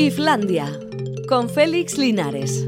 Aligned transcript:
Islandia, 0.00 0.66
con 1.28 1.50
Félix 1.50 1.98
Linares. 1.98 2.64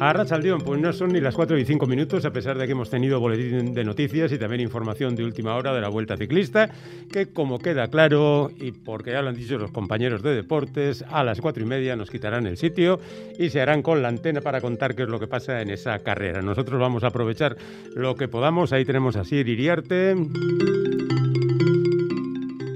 A 0.00 0.14
Rachaldión, 0.14 0.62
pues 0.62 0.80
no 0.80 0.94
son 0.94 1.12
ni 1.12 1.20
las 1.20 1.34
4 1.34 1.58
y 1.58 1.66
5 1.66 1.86
minutos, 1.86 2.24
a 2.24 2.32
pesar 2.32 2.56
de 2.56 2.64
que 2.64 2.72
hemos 2.72 2.88
tenido 2.88 3.20
boletín 3.20 3.74
de 3.74 3.84
noticias 3.84 4.32
y 4.32 4.38
también 4.38 4.62
información 4.62 5.14
de 5.14 5.24
última 5.24 5.56
hora 5.56 5.74
de 5.74 5.82
la 5.82 5.90
Vuelta 5.90 6.16
Ciclista, 6.16 6.70
que 7.12 7.26
como 7.26 7.58
queda 7.58 7.88
claro, 7.88 8.50
y 8.58 8.72
porque 8.72 9.10
ya 9.10 9.20
lo 9.20 9.28
han 9.28 9.36
dicho 9.36 9.58
los 9.58 9.70
compañeros 9.70 10.22
de 10.22 10.34
deportes, 10.34 11.04
a 11.10 11.22
las 11.22 11.38
4 11.38 11.62
y 11.62 11.66
media 11.66 11.96
nos 11.96 12.10
quitarán 12.10 12.46
el 12.46 12.56
sitio 12.56 12.98
y 13.38 13.50
se 13.50 13.60
harán 13.60 13.82
con 13.82 14.00
la 14.00 14.08
antena 14.08 14.40
para 14.40 14.62
contar 14.62 14.94
qué 14.94 15.02
es 15.02 15.08
lo 15.10 15.20
que 15.20 15.26
pasa 15.26 15.60
en 15.60 15.68
esa 15.68 15.98
carrera. 15.98 16.40
Nosotros 16.40 16.80
vamos 16.80 17.04
a 17.04 17.08
aprovechar 17.08 17.58
lo 17.94 18.14
que 18.14 18.26
podamos, 18.26 18.72
ahí 18.72 18.86
tenemos 18.86 19.16
a 19.16 19.24
Sir 19.24 19.46
Iriarte 19.46 20.16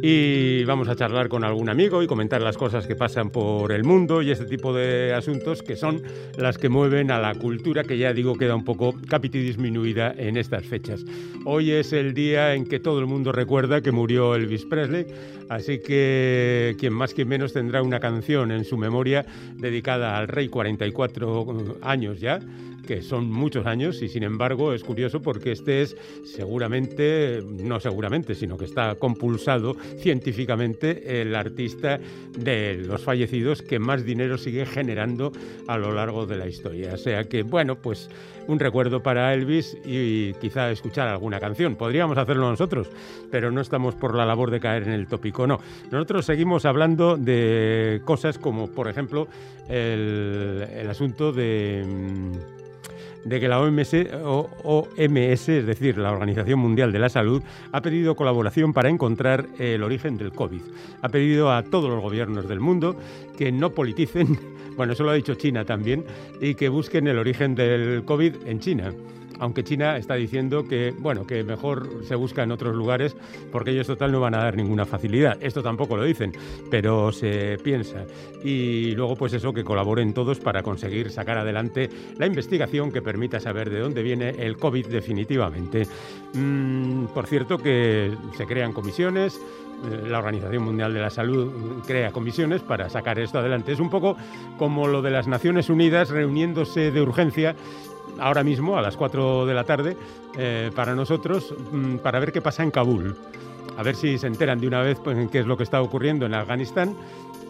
y 0.04 0.64
vamos 0.64 0.88
a 0.88 0.96
charlar 0.96 1.28
con 1.28 1.44
algún 1.44 1.68
amigo 1.68 2.02
y 2.02 2.08
comentar 2.08 2.42
las 2.42 2.56
cosas 2.56 2.88
que 2.88 2.96
pasan 2.96 3.30
por 3.30 3.70
el 3.70 3.84
mundo 3.84 4.20
y 4.20 4.32
este 4.32 4.46
tipo 4.46 4.74
de 4.74 5.14
asuntos 5.14 5.62
que 5.62 5.76
son 5.76 6.02
las 6.36 6.58
que 6.58 6.68
mueven 6.68 7.12
a 7.12 7.20
la 7.20 7.36
cultura 7.36 7.84
que 7.84 7.96
ya 7.96 8.12
digo 8.12 8.34
queda 8.34 8.56
un 8.56 8.64
poco 8.64 8.96
capiti 9.08 9.38
disminuida 9.38 10.12
en 10.18 10.36
estas 10.36 10.66
fechas. 10.66 11.04
Hoy 11.44 11.70
es 11.70 11.92
el 11.92 12.14
día 12.14 12.54
en 12.54 12.66
que 12.66 12.80
todo 12.80 12.98
el 12.98 13.06
mundo 13.06 13.30
recuerda 13.30 13.80
que 13.80 13.92
murió 13.92 14.34
Elvis 14.34 14.64
Presley, 14.64 15.06
así 15.48 15.78
que 15.78 16.74
quien 16.80 16.94
más 16.94 17.14
quien 17.14 17.28
menos 17.28 17.52
tendrá 17.52 17.80
una 17.80 18.00
canción 18.00 18.50
en 18.50 18.64
su 18.64 18.76
memoria 18.76 19.24
dedicada 19.54 20.18
al 20.18 20.26
rey 20.26 20.48
44 20.48 21.78
años 21.80 22.18
ya 22.18 22.40
que 22.86 23.02
son 23.02 23.30
muchos 23.30 23.66
años 23.66 24.02
y 24.02 24.08
sin 24.08 24.22
embargo 24.22 24.72
es 24.72 24.82
curioso 24.84 25.22
porque 25.22 25.52
este 25.52 25.82
es 25.82 25.96
seguramente, 26.24 27.42
no 27.46 27.80
seguramente, 27.80 28.34
sino 28.34 28.56
que 28.56 28.64
está 28.64 28.94
compulsado 28.96 29.76
científicamente 29.98 31.22
el 31.22 31.34
artista 31.34 32.00
de 32.38 32.76
los 32.76 33.02
fallecidos 33.02 33.62
que 33.62 33.78
más 33.78 34.04
dinero 34.04 34.38
sigue 34.38 34.66
generando 34.66 35.32
a 35.66 35.78
lo 35.78 35.92
largo 35.92 36.26
de 36.26 36.36
la 36.36 36.46
historia. 36.46 36.94
O 36.94 36.98
sea 36.98 37.24
que, 37.24 37.42
bueno, 37.42 37.76
pues 37.76 38.08
un 38.46 38.58
recuerdo 38.58 39.02
para 39.02 39.32
Elvis 39.32 39.76
y 39.84 40.34
quizá 40.34 40.70
escuchar 40.70 41.08
alguna 41.08 41.40
canción. 41.40 41.76
Podríamos 41.76 42.18
hacerlo 42.18 42.48
nosotros, 42.50 42.88
pero 43.30 43.50
no 43.50 43.60
estamos 43.60 43.94
por 43.94 44.16
la 44.16 44.26
labor 44.26 44.50
de 44.50 44.60
caer 44.60 44.84
en 44.84 44.92
el 44.92 45.06
tópico, 45.06 45.46
no. 45.46 45.58
Nosotros 45.90 46.24
seguimos 46.24 46.64
hablando 46.64 47.16
de 47.16 48.00
cosas 48.04 48.38
como, 48.38 48.68
por 48.68 48.88
ejemplo, 48.88 49.28
el, 49.68 50.66
el 50.74 50.90
asunto 50.90 51.32
de 51.32 51.84
mm, 51.86 52.61
de 53.24 53.40
que 53.40 53.48
la 53.48 53.60
OMS, 53.60 53.94
OMS, 54.22 55.48
es 55.48 55.66
decir, 55.66 55.98
la 55.98 56.12
Organización 56.12 56.58
Mundial 56.58 56.92
de 56.92 56.98
la 56.98 57.08
Salud, 57.08 57.42
ha 57.72 57.80
pedido 57.80 58.16
colaboración 58.16 58.72
para 58.72 58.88
encontrar 58.88 59.46
el 59.58 59.82
origen 59.82 60.16
del 60.16 60.32
COVID. 60.32 60.60
Ha 61.02 61.08
pedido 61.08 61.52
a 61.52 61.62
todos 61.62 61.90
los 61.90 62.00
gobiernos 62.00 62.48
del 62.48 62.60
mundo 62.60 62.96
que 63.36 63.52
no 63.52 63.70
politicen, 63.70 64.38
bueno, 64.76 64.92
eso 64.92 65.04
lo 65.04 65.10
ha 65.10 65.14
dicho 65.14 65.34
China 65.34 65.64
también, 65.64 66.04
y 66.40 66.54
que 66.54 66.68
busquen 66.68 67.06
el 67.06 67.18
origen 67.18 67.54
del 67.54 68.04
COVID 68.04 68.46
en 68.46 68.60
China 68.60 68.92
aunque 69.42 69.64
China 69.64 69.96
está 69.96 70.14
diciendo 70.14 70.68
que, 70.68 70.94
bueno, 70.96 71.26
que 71.26 71.42
mejor 71.42 72.04
se 72.04 72.14
busca 72.14 72.44
en 72.44 72.52
otros 72.52 72.76
lugares 72.76 73.16
porque 73.50 73.72
ellos 73.72 73.88
total 73.88 74.12
no 74.12 74.20
van 74.20 74.36
a 74.36 74.38
dar 74.38 74.56
ninguna 74.56 74.86
facilidad. 74.86 75.36
Esto 75.40 75.64
tampoco 75.64 75.96
lo 75.96 76.04
dicen, 76.04 76.32
pero 76.70 77.10
se 77.10 77.58
piensa. 77.58 78.04
Y 78.44 78.92
luego, 78.94 79.16
pues 79.16 79.32
eso, 79.32 79.52
que 79.52 79.64
colaboren 79.64 80.14
todos 80.14 80.38
para 80.38 80.62
conseguir 80.62 81.10
sacar 81.10 81.38
adelante 81.38 81.90
la 82.18 82.26
investigación 82.26 82.92
que 82.92 83.02
permita 83.02 83.40
saber 83.40 83.68
de 83.68 83.80
dónde 83.80 84.04
viene 84.04 84.30
el 84.30 84.56
COVID 84.58 84.86
definitivamente. 84.86 85.88
Mm, 86.34 87.06
por 87.06 87.26
cierto, 87.26 87.58
que 87.58 88.12
se 88.36 88.46
crean 88.46 88.72
comisiones 88.72 89.40
eh, 89.84 90.08
la 90.08 90.18
Organización 90.18 90.62
Mundial 90.62 90.94
de 90.94 91.00
la 91.00 91.10
Salud 91.10 91.82
crea 91.84 92.12
comisiones 92.12 92.62
para 92.62 92.88
sacar 92.88 93.18
esto 93.18 93.40
adelante. 93.40 93.72
Es 93.72 93.80
un 93.80 93.90
poco 93.90 94.16
como 94.56 94.86
lo 94.86 95.02
de 95.02 95.10
las 95.10 95.26
Naciones 95.26 95.68
Unidas 95.68 96.10
reuniéndose 96.10 96.92
de 96.92 97.00
urgencia 97.02 97.56
ahora 98.18 98.42
mismo, 98.42 98.76
a 98.76 98.82
las 98.82 98.96
4 98.96 99.46
de 99.46 99.54
la 99.54 99.64
tarde, 99.64 99.96
eh, 100.36 100.70
para 100.74 100.94
nosotros, 100.94 101.54
mm, 101.72 101.96
para 101.96 102.20
ver 102.20 102.32
qué 102.32 102.40
pasa 102.40 102.62
en 102.62 102.70
Kabul. 102.70 103.16
A 103.76 103.82
ver 103.82 103.96
si 103.96 104.18
se 104.18 104.26
enteran 104.26 104.60
de 104.60 104.66
una 104.66 104.82
vez 104.82 104.98
pues, 105.02 105.30
qué 105.30 105.40
es 105.40 105.46
lo 105.46 105.56
que 105.56 105.62
está 105.62 105.80
ocurriendo 105.80 106.26
en 106.26 106.34
Afganistán 106.34 106.94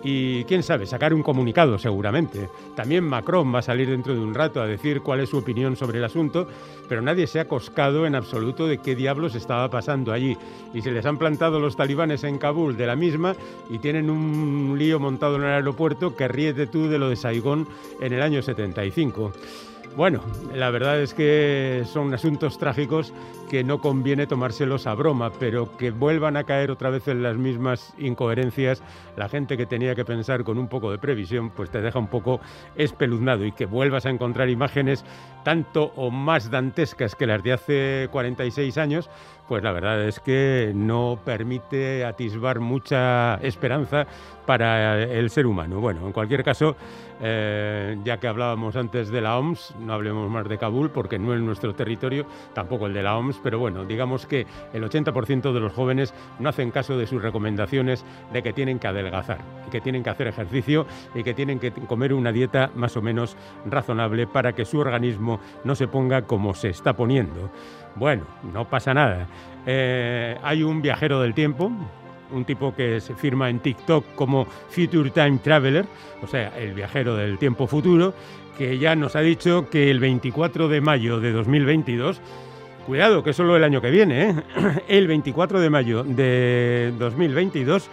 y 0.05 0.45
quién 0.45 0.63
sabe, 0.63 0.87
sacar 0.87 1.15
un 1.15 1.23
comunicado 1.23 1.79
seguramente. 1.79 2.49
También 2.75 3.05
Macron 3.05 3.55
va 3.55 3.61
a 3.61 3.63
salir 3.63 3.89
dentro 3.89 4.15
de 4.15 4.21
un 4.21 4.35
rato 4.35 4.61
a 4.61 4.67
decir 4.67 5.01
cuál 5.01 5.21
es 5.21 5.29
su 5.29 5.39
opinión 5.39 5.77
sobre 5.77 5.99
el 5.99 6.05
asunto, 6.05 6.47
pero 6.89 7.03
nadie 7.03 7.27
se 7.27 7.41
ha 7.41 7.49
coscado 7.49 8.07
en 8.07 8.15
absoluto 8.15 8.67
de 8.67 8.79
qué 8.79 8.97
diablos 8.97 9.34
estaba 9.34 9.69
pasando 9.71 10.13
allí. 10.13 10.37
Y 10.75 10.83
se 10.83 10.91
les 10.91 11.07
han 11.07 11.19
plantado 11.19 11.61
los 11.61 11.77
talibanes 11.77 12.25
en 12.25 12.39
Kabul 12.39 12.77
de 12.77 12.87
la 12.87 12.97
misma 12.97 13.37
y 13.71 13.79
tienen 13.79 14.11
un 14.11 14.75
lío 14.77 14.99
montado 14.99 15.37
en 15.37 15.43
el 15.43 15.53
aeropuerto 15.53 16.17
que 16.17 16.29
ríete 16.29 16.67
tú 16.67 16.89
de 16.89 16.99
lo 16.99 17.09
de 17.09 17.17
Saigón 17.17 17.69
en 18.01 18.13
el 18.13 18.23
año 18.23 18.43
75. 18.43 19.33
Bueno, 19.97 20.22
la 20.54 20.70
verdad 20.70 21.00
es 21.03 21.12
que 21.12 21.84
son 21.86 22.14
asuntos 22.14 22.56
trágicos 22.56 23.12
que 23.50 23.62
no 23.62 23.78
conviene 23.82 24.26
tomárselos 24.26 24.86
a 24.86 24.94
broma, 24.94 25.30
pero 25.38 25.76
que 25.76 25.91
vuelvan 25.91 26.38
a 26.38 26.44
caer 26.44 26.70
otra 26.70 26.88
vez 26.88 27.08
en 27.08 27.22
las 27.22 27.36
mismas 27.36 27.92
incoherencias, 27.98 28.82
la 29.19 29.28
gente 29.28 29.58
que 29.58 29.66
tenía 29.66 29.94
que 29.94 30.06
pensar 30.06 30.44
con 30.44 30.56
un 30.56 30.69
poco 30.69 30.91
de 30.91 30.97
previsión, 30.97 31.50
pues 31.50 31.69
te 31.69 31.82
deja 31.82 31.98
un 31.98 32.06
poco 32.06 32.41
espeluznado 32.75 33.44
y 33.44 33.53
que 33.53 33.66
vuelvas 33.66 34.06
a 34.06 34.10
encontrar 34.10 34.48
imágenes 34.48 35.04
tanto 35.44 35.92
o 35.97 36.10
más 36.10 36.50
dantescas 36.50 37.14
que 37.14 37.26
las 37.26 37.42
de 37.42 37.53
hace 37.53 38.09
46 38.10 38.78
años, 38.78 39.10
pues 39.53 39.63
la 39.63 39.73
verdad 39.73 40.03
es 40.09 40.19
que 40.19 40.73
no 40.75 41.19
permite 41.23 42.07
atisbar 42.07 42.59
mucha 42.59 43.35
esperanza 43.43 44.07
para 44.47 45.03
el 45.03 45.29
ser 45.29 45.47
humano. 45.47 45.79
Bueno, 45.79 46.07
en 46.07 46.13
cualquier 46.13 46.43
caso, 46.43 46.75
eh, 47.21 47.99
ya 48.03 48.17
que 48.17 48.29
hablábamos 48.29 48.77
antes 48.77 49.11
de 49.11 49.21
la 49.21 49.39
OMS, 49.39 49.75
no 49.79 49.93
hablemos 49.93 50.31
más 50.31 50.49
de 50.49 50.57
Kabul 50.57 50.89
porque 50.89 51.19
no 51.19 51.35
es 51.35 51.41
nuestro 51.43 51.75
territorio, 51.75 52.25
tampoco 52.55 52.87
el 52.87 52.95
de 52.95 53.03
la 53.03 53.19
OMS, 53.19 53.41
pero 53.43 53.59
bueno, 53.59 53.85
digamos 53.85 54.25
que 54.25 54.47
el 54.73 54.83
80% 54.85 55.53
de 55.53 55.61
los 55.61 55.75
jóvenes 55.75 56.15
no 56.39 56.49
hacen 56.49 56.71
caso 56.71 56.97
de 56.97 57.07
sus 57.07 57.21
recomendaciones 57.21 58.07
de 58.33 58.43
que 58.43 58.55
tienen 58.55 58.79
que 58.79 58.89
adelgazar, 58.89 59.39
que 59.71 59.83
tienen 59.83 60.03
que 60.03 60.11
hacer 60.11 60.29
ejercicio 60.29 60.87
y 61.15 61.23
que 61.23 61.34
tienen 61.34 61.59
que 61.59 61.73
comer 61.73 62.15
una 62.15 62.33
dieta 62.33 62.71
más 62.75 62.97
o 62.97 63.03
menos 63.03 63.37
razonable 63.67 64.27
para 64.27 64.55
que 64.55 64.65
su 64.65 64.79
organismo 64.79 65.41
no 65.63 65.75
se 65.75 65.89
ponga 65.89 66.23
como 66.23 66.55
se 66.55 66.71
está 66.71 66.95
poniendo. 66.95 67.51
Bueno, 67.94 68.25
no 68.53 68.69
pasa 68.69 68.94
nada. 68.94 69.26
Eh, 69.66 70.36
hay 70.42 70.62
un 70.62 70.82
viajero 70.82 71.20
del 71.20 71.34
tiempo, 71.34 71.70
un 72.32 72.44
tipo 72.44 72.75
que 72.75 73.00
se 73.00 73.14
firma 73.14 73.50
en 73.50 73.60
TikTok 73.60 74.14
como 74.14 74.47
Future 74.70 75.10
Time 75.10 75.38
Traveler, 75.38 75.86
o 76.22 76.26
sea, 76.26 76.56
el 76.58 76.72
viajero 76.75 77.16
del 77.16 77.38
tiempo 77.38 77.66
futuro, 77.66 78.14
que 78.56 78.78
ya 78.78 78.97
nos 78.97 79.16
ha 79.16 79.20
dicho 79.20 79.69
que 79.70 79.91
el 79.91 80.00
24 80.00 80.69
de 80.69 80.80
mayo 80.80 81.20
de 81.20 81.32
2022, 81.32 82.20
cuidado 82.86 83.22
que 83.22 83.30
es 83.30 83.36
solo 83.36 83.56
el 83.56 83.64
año 83.64 83.80
que 83.80 83.91
viene, 83.91 84.30
¿eh? 84.30 84.34
el 84.88 85.06
24 85.06 85.60
de 85.60 85.70
mayo 85.70 86.03
de 86.03 86.92
2022 86.98 87.88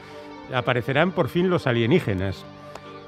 aparecerán 0.53 1.11
por 1.11 1.29
fin 1.29 1.49
los 1.49 1.67
alienígenas, 1.67 2.45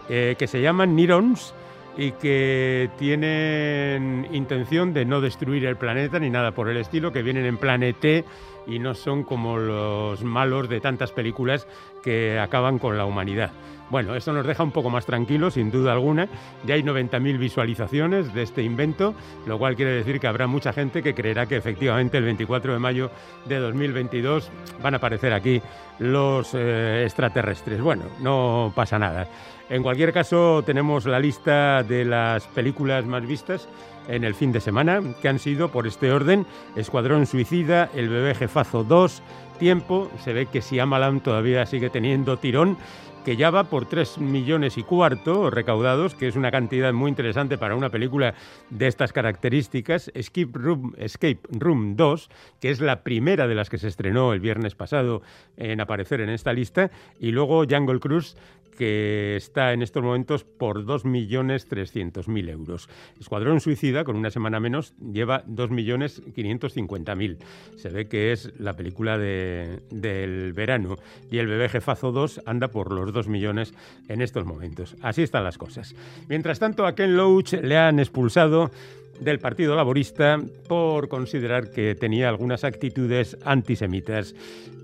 eh, 0.09 0.35
que 0.37 0.47
se 0.47 0.61
llaman 0.61 0.95
Nirons 0.95 1.53
y 1.97 2.11
que 2.13 2.89
tienen 2.97 4.27
intención 4.31 4.93
de 4.93 5.05
no 5.05 5.21
destruir 5.21 5.65
el 5.65 5.75
planeta 5.75 6.19
ni 6.19 6.29
nada 6.29 6.51
por 6.51 6.69
el 6.69 6.77
estilo, 6.77 7.11
que 7.11 7.21
vienen 7.21 7.45
en 7.45 7.57
planete 7.57 8.25
y 8.67 8.79
no 8.79 8.93
son 8.93 9.23
como 9.23 9.57
los 9.57 10.23
malos 10.23 10.69
de 10.69 10.79
tantas 10.79 11.11
películas 11.11 11.67
que 12.03 12.39
acaban 12.39 12.79
con 12.79 12.97
la 12.97 13.05
humanidad. 13.05 13.51
Bueno, 13.91 14.15
esto 14.15 14.31
nos 14.31 14.47
deja 14.47 14.63
un 14.63 14.71
poco 14.71 14.89
más 14.89 15.05
tranquilos, 15.05 15.55
sin 15.55 15.69
duda 15.69 15.91
alguna. 15.91 16.29
Ya 16.65 16.75
hay 16.75 16.81
90.000 16.81 17.37
visualizaciones 17.37 18.33
de 18.33 18.43
este 18.43 18.63
invento, 18.63 19.13
lo 19.45 19.59
cual 19.59 19.75
quiere 19.75 19.91
decir 19.91 20.21
que 20.21 20.27
habrá 20.27 20.47
mucha 20.47 20.71
gente 20.71 21.03
que 21.03 21.13
creerá 21.13 21.45
que 21.45 21.57
efectivamente 21.57 22.17
el 22.17 22.23
24 22.23 22.71
de 22.71 22.79
mayo 22.79 23.11
de 23.47 23.57
2022 23.57 24.49
van 24.81 24.93
a 24.93 24.97
aparecer 24.97 25.33
aquí 25.33 25.61
los 25.99 26.53
eh, 26.53 27.03
extraterrestres. 27.03 27.81
Bueno, 27.81 28.03
no 28.21 28.71
pasa 28.73 28.97
nada. 28.97 29.27
En 29.71 29.83
cualquier 29.83 30.11
caso, 30.11 30.63
tenemos 30.65 31.05
la 31.05 31.17
lista 31.17 31.81
de 31.81 32.03
las 32.03 32.45
películas 32.47 33.05
más 33.05 33.25
vistas 33.25 33.69
en 34.09 34.25
el 34.25 34.35
fin 34.35 34.51
de 34.51 34.59
semana, 34.59 35.01
que 35.21 35.29
han 35.29 35.39
sido, 35.39 35.69
por 35.69 35.87
este 35.87 36.11
orden, 36.11 36.45
Escuadrón 36.75 37.25
Suicida, 37.25 37.89
El 37.95 38.09
bebé 38.09 38.35
jefazo 38.35 38.83
2, 38.83 39.23
Tiempo, 39.59 40.11
se 40.25 40.33
ve 40.33 40.47
que 40.47 40.61
si 40.61 40.77
Amalan 40.77 41.21
todavía 41.21 41.65
sigue 41.65 41.89
teniendo 41.89 42.35
tirón, 42.35 42.77
que 43.23 43.35
ya 43.35 43.49
va 43.51 43.65
por 43.65 43.85
3 43.85 44.17
millones 44.19 44.77
y 44.77 44.83
cuarto 44.83 45.49
recaudados, 45.49 46.15
que 46.15 46.27
es 46.27 46.35
una 46.35 46.51
cantidad 46.51 46.91
muy 46.93 47.09
interesante 47.09 47.57
para 47.57 47.75
una 47.75 47.89
película 47.89 48.33
de 48.69 48.87
estas 48.87 49.13
características. 49.13 50.11
Escape 50.13 50.51
Room, 50.53 50.93
Escape 50.97 51.39
Room 51.51 51.95
2, 51.95 52.29
que 52.59 52.69
es 52.71 52.81
la 52.81 53.03
primera 53.03 53.47
de 53.47 53.55
las 53.55 53.69
que 53.69 53.77
se 53.77 53.87
estrenó 53.87 54.33
el 54.33 54.39
viernes 54.39 54.75
pasado 54.75 55.21
en 55.57 55.81
aparecer 55.81 56.21
en 56.21 56.29
esta 56.29 56.53
lista, 56.53 56.91
y 57.19 57.31
luego 57.31 57.65
Jungle 57.69 57.99
Cruise, 57.99 58.35
que 58.77 59.35
está 59.35 59.73
en 59.73 59.81
estos 59.81 60.01
momentos 60.01 60.45
por 60.45 60.85
2.300.000 60.85 62.49
euros. 62.49 62.89
Escuadrón 63.19 63.59
Suicida, 63.59 64.05
con 64.05 64.15
una 64.15 64.31
semana 64.31 64.59
menos, 64.59 64.95
lleva 64.97 65.43
2.550.000. 65.45 67.37
Se 67.75 67.89
ve 67.89 68.07
que 68.07 68.31
es 68.31 68.53
la 68.59 68.75
película 68.75 69.17
del 69.19 70.53
verano. 70.53 70.95
Y 71.29 71.39
el 71.39 71.47
bebé 71.47 71.69
jefazo 71.69 72.11
2 72.11 72.43
anda 72.45 72.69
por 72.69 72.91
los 72.91 73.10
2 73.11 73.27
millones 73.27 73.73
en 74.07 74.21
estos 74.21 74.45
momentos. 74.45 74.95
Así 75.01 75.23
están 75.23 75.43
las 75.43 75.57
cosas. 75.57 75.95
Mientras 76.27 76.59
tanto, 76.59 76.85
a 76.85 76.95
Ken 76.95 77.15
Loach 77.15 77.53
le 77.53 77.77
han 77.77 77.99
expulsado 77.99 78.71
del 79.19 79.39
Partido 79.39 79.75
Laborista 79.75 80.39
por 80.67 81.07
considerar 81.07 81.71
que 81.71 81.95
tenía 81.95 82.27
algunas 82.27 82.63
actitudes 82.63 83.37
antisemitas, 83.45 84.35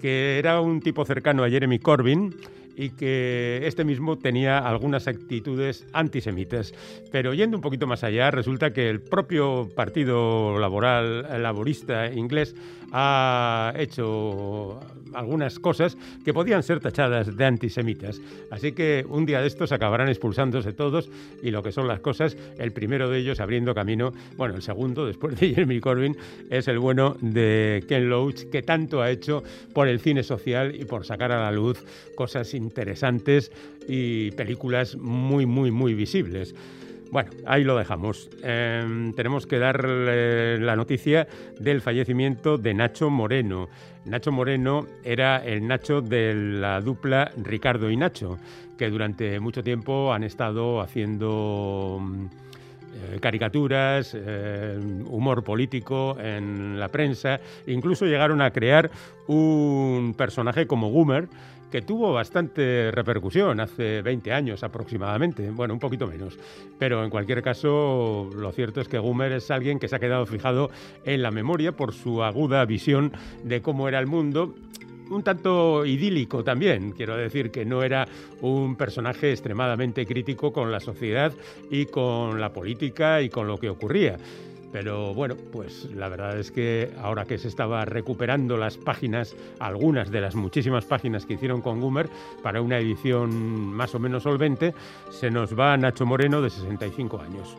que 0.01 0.38
era 0.38 0.62
un 0.62 0.79
tipo 0.81 1.06
cercano 1.06 1.44
a 1.44 1.50
Jeremy 1.50 1.79
Corbyn 1.79 2.35
y 2.77 2.91
que 2.91 3.62
este 3.63 3.83
mismo 3.83 4.18
tenía 4.18 4.59
algunas 4.59 5.07
actitudes 5.07 5.85
antisemitas. 5.94 6.74
Pero 7.12 7.33
yendo 7.33 7.57
un 7.57 7.62
poquito 7.62 7.88
más 7.88 8.03
allá, 8.03 8.29
resulta 8.29 8.71
que 8.71 8.89
el 8.89 9.01
propio 9.01 9.68
Partido 9.75 10.59
Laboral, 10.59 11.41
Laborista 11.41 12.12
inglés 12.13 12.56
ha 12.91 13.74
hecho 13.77 14.79
algunas 15.13 15.59
cosas 15.59 15.97
que 16.24 16.33
podían 16.33 16.63
ser 16.63 16.79
tachadas 16.79 17.35
de 17.35 17.45
antisemitas. 17.45 18.21
Así 18.51 18.71
que 18.71 19.06
un 19.09 19.25
día 19.25 19.41
de 19.41 19.47
estos 19.47 19.71
acabarán 19.71 20.09
expulsándose 20.09 20.74
todos 20.74 21.09
y 21.41 21.51
lo 21.51 21.63
que 21.63 21.71
son 21.71 21.88
las 21.88 22.00
cosas, 22.00 22.38
el 22.57 22.71
primero 22.71 23.09
de 23.09 23.19
ellos 23.19 23.39
abriendo 23.39 23.74
camino, 23.74 24.13
bueno, 24.35 24.56
el 24.56 24.62
segundo, 24.62 25.06
después 25.06 25.39
de 25.39 25.50
Jeremy 25.56 25.79
Corbyn, 25.79 26.15
es 26.50 26.68
el 26.68 26.79
bueno 26.79 27.18
de 27.21 27.83
Ken 27.88 28.09
Loach, 28.09 28.50
que 28.51 28.62
tanto 28.62 29.01
ha 29.01 29.09
hecho 29.09 29.44
por 29.74 29.88
el 29.88 30.00
cine 30.00 30.24
social 30.24 30.75
y 30.75 30.85
por 30.85 31.06
sacar 31.06 31.31
a 31.31 31.41
la 31.41 31.51
luz 31.51 31.83
cosas 32.15 32.53
interesantes 32.68 33.52
y 33.88 34.31
películas 34.31 34.98
muy, 34.98 35.46
muy, 35.46 35.72
muy 35.72 35.94
visibles. 35.94 36.54
Bueno, 37.10 37.30
ahí 37.46 37.64
lo 37.64 37.78
dejamos. 37.78 38.30
Em, 38.44 39.14
tenemos 39.14 39.48
que 39.48 39.60
dar 39.60 39.84
la 39.86 40.75
noticia 40.75 41.28
del 41.58 41.81
fallecimiento 41.81 42.58
de 42.58 42.74
Nacho 42.74 43.10
Moreno. 43.10 43.69
Nacho 44.06 44.31
Moreno 44.31 44.86
era 45.04 45.38
el 45.38 45.68
Nacho 45.68 46.02
de 46.02 46.34
la 46.34 46.81
dupla 46.81 47.31
Ricardo 47.38 47.90
y 47.90 47.96
Nacho, 47.96 48.38
que 48.78 48.90
durante 48.90 49.40
mucho 49.40 49.63
tiempo 49.63 50.12
han 50.13 50.24
estado 50.24 50.81
haciendo 50.81 52.00
mm, 52.02 52.25
eh, 52.98 53.20
caricaturas, 53.20 54.16
eh, 54.18 54.80
humor 55.06 55.44
político 55.44 56.18
en 56.20 56.80
la 56.80 56.88
prensa, 56.88 57.40
incluso 57.68 58.06
llegaron 58.06 58.42
a 58.42 58.52
crear 58.52 58.90
un 59.28 60.16
personaje 60.18 60.66
como 60.68 60.90
Goomer, 60.90 61.28
que 61.72 61.81
tuvo 61.81 62.14
bastante 62.14 62.92
repercusión 62.92 63.60
hace 63.60 64.02
20 64.02 64.31
años 64.31 64.64
aproximadamente, 64.64 65.50
bueno, 65.52 65.74
un 65.74 65.80
poquito 65.80 66.08
menos. 66.08 66.38
Pero 66.80 67.04
en 67.04 67.10
cualquier 67.10 67.42
caso, 67.42 68.30
lo 68.36 68.52
cierto 68.52 68.81
es 68.81 68.88
que 68.88 69.00
Gumer 69.00 69.34
es 69.34 69.52
alguien 69.52 69.80
que 69.80 69.88
se 69.88 69.96
ha 69.96 70.00
quedado 70.00 70.25
fijado 70.25 70.69
en 71.04 71.22
la 71.22 71.31
memoria 71.31 71.74
por 71.74 71.94
su 71.94 72.24
aguda 72.24 72.66
visión 72.66 73.12
de 73.44 73.62
cómo 73.62 73.88
era 73.88 74.00
el 74.00 74.08
mundo 74.08 74.56
un 75.10 75.24
tanto 75.24 75.86
idílico 75.86 76.44
también. 76.44 76.92
Quiero 76.92 77.16
decir 77.16 77.52
que 77.52 77.66
no 77.66 77.84
era 77.84 78.08
un 78.42 78.75
personaje 78.75 79.31
extremadamente 79.31 80.06
crítico 80.06 80.52
con 80.52 80.72
la 80.72 80.80
sociedad 80.80 81.34
y 81.70 81.86
con 81.86 82.40
la 82.40 82.52
política 82.52 83.22
y 83.22 83.30
con 83.30 83.48
lo 83.48 83.58
que 83.58 83.70
ocurría. 83.70 84.18
Pero 84.79 85.12
bueno, 85.12 85.35
pues 85.51 85.89
la 85.95 86.07
verdad 86.07 86.38
es 86.38 86.51
que 86.51 86.91
ahora 87.01 87.25
que 87.25 87.39
se 87.39 87.47
estaba 87.47 87.83
recuperando 87.83 88.57
las 88.57 88.77
páginas, 88.77 89.35
algunas 89.57 90.12
de 90.12 90.21
las 90.21 90.35
muchísimas 90.35 90.85
páginas 90.85 91.25
que 91.25 91.33
hicieron 91.33 91.63
con 91.63 91.81
Gumer 91.81 92.07
para 92.44 92.62
una 92.62 92.77
edición 92.77 93.74
más 93.74 93.95
o 93.95 94.00
menos 94.00 94.21
solvente, 94.21 94.75
se 95.09 95.31
nos 95.31 95.57
va 95.57 95.75
Nacho 95.77 96.06
Moreno 96.06 96.44
de 96.44 96.51
65 96.51 97.19
años. 97.19 97.57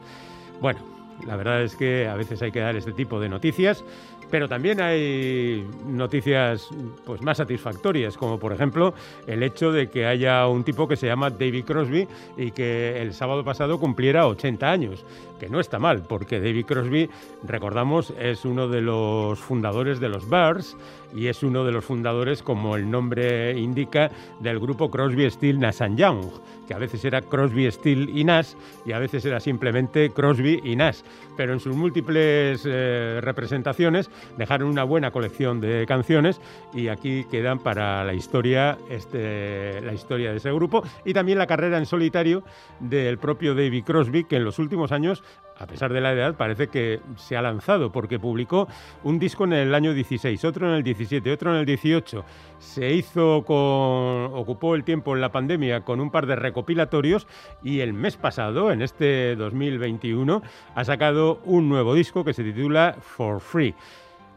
Bueno, 0.61 0.79
la 1.27 1.35
verdad 1.35 1.65
es 1.65 1.75
que 1.75 2.07
a 2.07 2.15
veces 2.15 2.41
hay 2.41 2.53
que 2.53 2.61
dar 2.61 2.77
este 2.77 2.93
tipo 2.93 3.19
de 3.19 3.29
noticias 3.29 3.85
pero 4.31 4.49
también 4.49 4.81
hay 4.81 5.67
noticias 5.87 6.69
pues, 7.05 7.23
más 7.23 7.39
satisfactorias, 7.39 8.17
como 8.17 8.39
por 8.39 8.53
ejemplo 8.53 8.95
el 9.27 9.43
hecho 9.43 9.73
de 9.73 9.89
que 9.89 10.07
haya 10.07 10.47
un 10.47 10.65
tipo 10.65 10.87
que 10.87 10.97
se 10.97 11.07
llama 11.07 11.31
David 11.31 11.65
Crosby 11.65 12.07
y 12.37 12.51
que 12.51 13.01
el 13.01 13.15
sábado 13.15 13.45
pasado 13.45 13.79
cumpliera 13.79 14.27
80 14.27 14.71
años, 14.71 15.05
que 15.39 15.49
no 15.49 15.61
está 15.61 15.79
mal, 15.79 16.03
porque 16.03 16.41
David 16.41 16.67
Crosby, 16.67 17.09
recordamos, 17.45 18.13
es 18.19 18.45
uno 18.45 18.69
de 18.69 18.83
los 18.83 19.39
fundadores 19.39 20.01
de 20.01 20.09
los 20.09 20.29
Bears 20.29 20.77
y 21.15 21.29
es 21.29 21.43
uno 21.43 21.65
de 21.65 21.73
los 21.73 21.85
fundadores, 21.85 22.43
como 22.43 22.77
el 22.77 22.91
nombre 22.91 23.59
indica, 23.59 24.11
del 24.41 24.59
grupo 24.59 24.91
Crosby, 24.91 25.31
Steel, 25.31 25.59
Nash 25.59 25.83
Young, 25.95 26.27
que 26.67 26.75
a 26.75 26.79
veces 26.79 27.05
era 27.05 27.23
Crosby, 27.23 27.71
Steel 27.71 28.11
y 28.11 28.25
Nash 28.25 28.53
y 28.85 28.93
a 28.93 28.99
veces 28.99 29.25
era 29.25 29.41
simplemente 29.41 30.11
Crosby 30.11 30.61
y 30.63 30.77
Nash. 30.77 31.01
Pero 31.37 31.55
en 31.55 31.61
sus 31.61 31.75
múltiples 31.75 32.63
eh, 32.67 33.21
representaciones 33.23 34.11
dejaron 34.37 34.69
una 34.69 34.85
buena 34.85 35.11
colección 35.11 35.61
de 35.61 35.87
canciones 35.87 36.41
y 36.75 36.89
aquí 36.89 37.25
quedan 37.31 37.59
para 37.59 38.05
la 38.05 38.15
historia, 38.15 38.79
este, 38.91 39.81
la 39.81 39.93
historia 39.93 40.31
de 40.31 40.39
ese 40.39 40.53
grupo 40.53 40.83
y 41.05 41.15
también 41.15 41.39
la 41.39 41.47
carrera 41.47 41.79
en 41.79 41.87
solitario 41.87 42.43
del 42.81 43.19
propio 43.19 43.55
David 43.55 43.85
Crosby, 43.85 44.25
que 44.25 44.37
en 44.37 44.45
los 44.45 44.59
últimos 44.59 44.93
años 44.93 45.23
a 45.59 45.67
pesar 45.67 45.93
de 45.93 46.01
la 46.01 46.13
edad, 46.13 46.37
parece 46.37 46.69
que 46.69 47.01
se 47.17 47.37
ha 47.37 47.43
lanzado 47.43 47.91
porque 47.91 48.19
publicó 48.19 48.69
un 49.03 49.19
disco 49.19 49.45
en 49.45 49.53
el 49.53 49.75
año 49.75 49.93
16, 49.93 50.45
otro 50.45 50.69
en 50.69 50.75
el 50.75 50.83
17, 50.83 51.33
otro 51.33 51.53
en 51.53 51.61
el 51.61 51.67
18. 51.67 52.25
Se 52.59 52.93
hizo 52.93 53.43
con. 53.45 54.39
ocupó 54.39 54.75
el 54.75 54.85
tiempo 54.85 55.15
en 55.15 55.21
la 55.21 55.33
pandemia 55.33 55.85
con 55.85 56.01
un 56.01 56.11
par 56.11 56.27
de 56.27 56.37
recopilatorios 56.37 57.27
y 57.63 57.81
el 57.81 57.93
mes 57.93 58.17
pasado, 58.17 58.71
en 58.71 58.83
este 58.83 59.35
2021, 59.37 60.43
ha 60.75 60.85
sacado 60.85 61.41
un 61.45 61.69
nuevo 61.69 61.95
disco 61.95 62.25
que 62.25 62.35
se 62.35 62.45
titula 62.45 62.97
For 63.01 63.41
Free. 63.41 63.75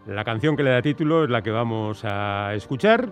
La 0.08 0.24
canción 0.24 0.56
que 0.56 0.64
le 0.64 0.72
da 0.72 0.82
título 0.82 1.24
es 1.24 1.30
la 1.30 1.44
que 1.44 1.52
vamos 1.52 2.04
a 2.04 2.56
escuchar. 2.56 3.10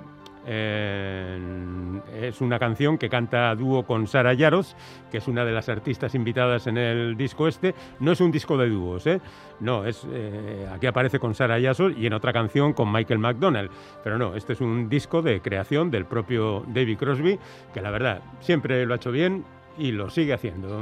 es 0.48 2.42
una 2.42 2.58
canción 2.58 2.98
que 2.98 3.10
canta 3.10 3.52
a 3.52 3.56
dúo 3.56 3.84
con 3.84 4.08
Sara 4.08 4.34
Yaros, 4.34 4.76
que 5.12 5.20
es 5.20 5.28
una 5.28 5.46
de 5.46 5.52
las 5.52 5.70
artistas 5.70 6.16
invitadas 6.16 6.66
en 6.66 6.78
el 6.78 7.16
disco 7.16 7.48
este. 7.48 7.76
No 8.00 8.12
es 8.12 8.22
un 8.22 8.32
disco 8.32 8.58
de 8.58 8.70
dúos, 8.70 9.06
¿eh? 9.06 9.22
No, 9.60 9.86
es 9.86 10.08
eh, 10.12 10.68
aquí 10.74 10.88
aparece 10.88 11.20
con 11.20 11.36
Sara 11.36 11.60
Yaros 11.60 11.94
y 11.96 12.08
en 12.08 12.14
otra 12.14 12.34
canción 12.34 12.74
con 12.74 12.92
Michael 12.92 13.20
McDonald. 13.20 13.70
Pero 14.04 14.18
no, 14.18 14.36
este 14.36 14.54
es 14.54 14.62
un 14.62 14.90
disco 14.90 15.22
de 15.22 15.42
creación 15.42 15.92
del 15.92 16.06
propio 16.06 16.64
David 16.68 16.98
Crosby, 16.98 17.38
que 17.72 17.82
la 17.82 17.92
verdad 17.92 18.24
siempre 18.40 18.84
lo 18.88 18.94
ha 18.94 18.98
hecho 18.98 19.12
bien 19.12 19.46
y 19.78 19.92
lo 19.92 20.10
sigue 20.10 20.34
haciendo. 20.34 20.82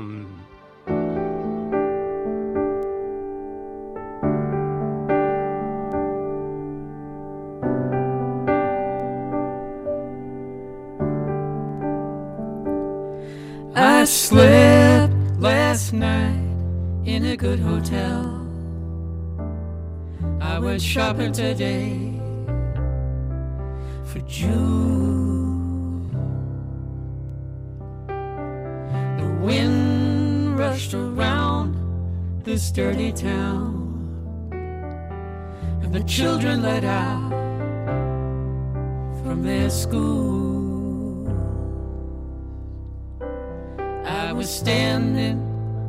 Slept 14.08 15.14
last 15.38 15.92
night 15.92 16.40
in 17.06 17.26
a 17.26 17.36
good 17.36 17.60
hotel. 17.60 18.34
I 20.40 20.60
went 20.60 20.82
shopping 20.82 21.34
today 21.34 22.14
for 24.06 24.20
June. 24.20 26.10
The 29.18 29.28
wind 29.42 30.58
rushed 30.58 30.94
around 30.94 31.76
this 32.46 32.72
dirty 32.72 33.12
town, 33.12 34.50
and 35.84 35.94
the 35.94 36.04
children 36.06 36.62
let 36.62 36.86
out 36.86 37.30
from 39.22 39.44
their 39.44 39.70
school. 39.70 40.67
Was 44.38 44.50
standing 44.56 45.40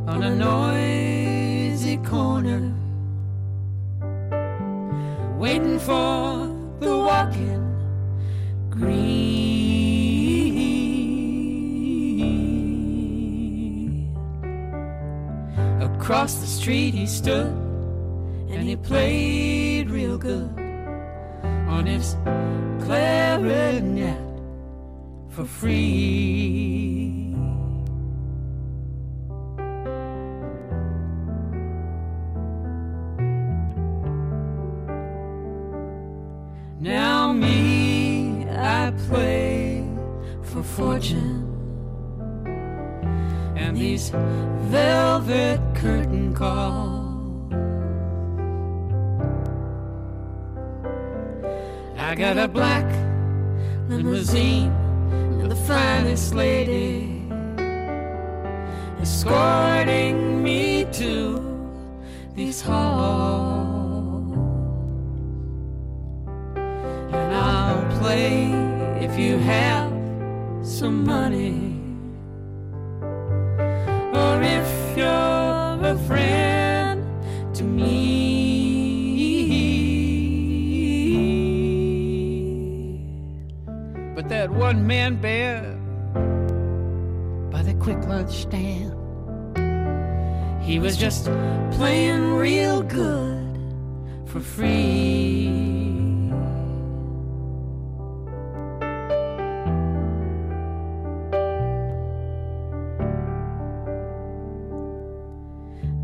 on 0.09 0.23
a 0.23 0.35
noisy 0.35 1.99
corner, 1.99 2.73
waiting 5.37 5.79
for 5.79 6.49
the 6.81 6.97
walking 6.97 7.63
green. 8.71 9.19
Across 15.83 16.37
the 16.37 16.47
street 16.47 16.95
he 16.95 17.05
stood 17.07 17.53
and 18.49 18.67
he 18.67 18.77
played 18.77 19.91
real 19.91 20.17
good 20.17 20.49
on 21.69 21.85
his 21.85 22.17
clarinet 22.83 24.19
for 25.29 25.45
free. 25.45 26.88
Got 52.19 52.37
a 52.37 52.49
black 52.49 52.85
limousine 53.89 54.73
and 55.41 55.49
the 55.49 55.55
finest 55.55 56.35
lady 56.35 57.25
escorting 59.01 60.43
me 60.43 60.85
to 60.87 61.41
these 62.35 62.61
halls. 62.61 64.37
And 66.57 67.35
I'll 67.37 68.01
play 68.01 68.51
if 69.01 69.17
you 69.17 69.39
have 69.39 69.93
some 70.67 71.05
money. 71.05 71.88
One 84.69 84.87
man 84.87 85.17
band 85.17 85.81
by 87.51 87.63
the 87.63 87.73
quick 87.81 87.97
lunch 88.07 88.43
stand, 88.43 88.93
he 90.63 90.79
was 90.79 90.95
just 90.99 91.25
playing 91.73 92.35
real 92.35 92.83
good 92.83 93.57
for 94.27 94.41
free. 94.41 95.49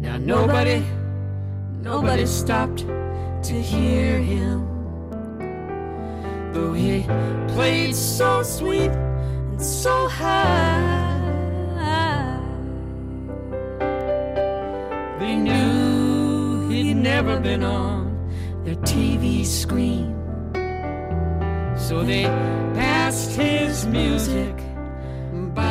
Now 0.01 0.17
nobody, 0.17 0.83
nobody 1.83 2.25
stopped 2.25 2.87
to 3.43 3.53
hear 3.61 4.21
him. 4.21 4.74
Though 6.55 6.73
he 6.73 7.03
played 7.49 7.97
so 7.97 8.45
sweet 8.45 8.93
and 8.93 9.61
so 9.61 10.07
high, 10.07 11.11
they 15.19 15.35
knew 15.35 16.69
he'd 16.69 16.95
never 16.95 17.41
been 17.41 17.65
on 17.65 18.05
their 18.63 18.77
TV 18.77 19.45
screen. 19.45 20.15
So 21.77 22.05
they 22.05 22.23
passed 22.79 23.35
his 23.35 23.85
music 23.87 24.57
by. 25.55 25.65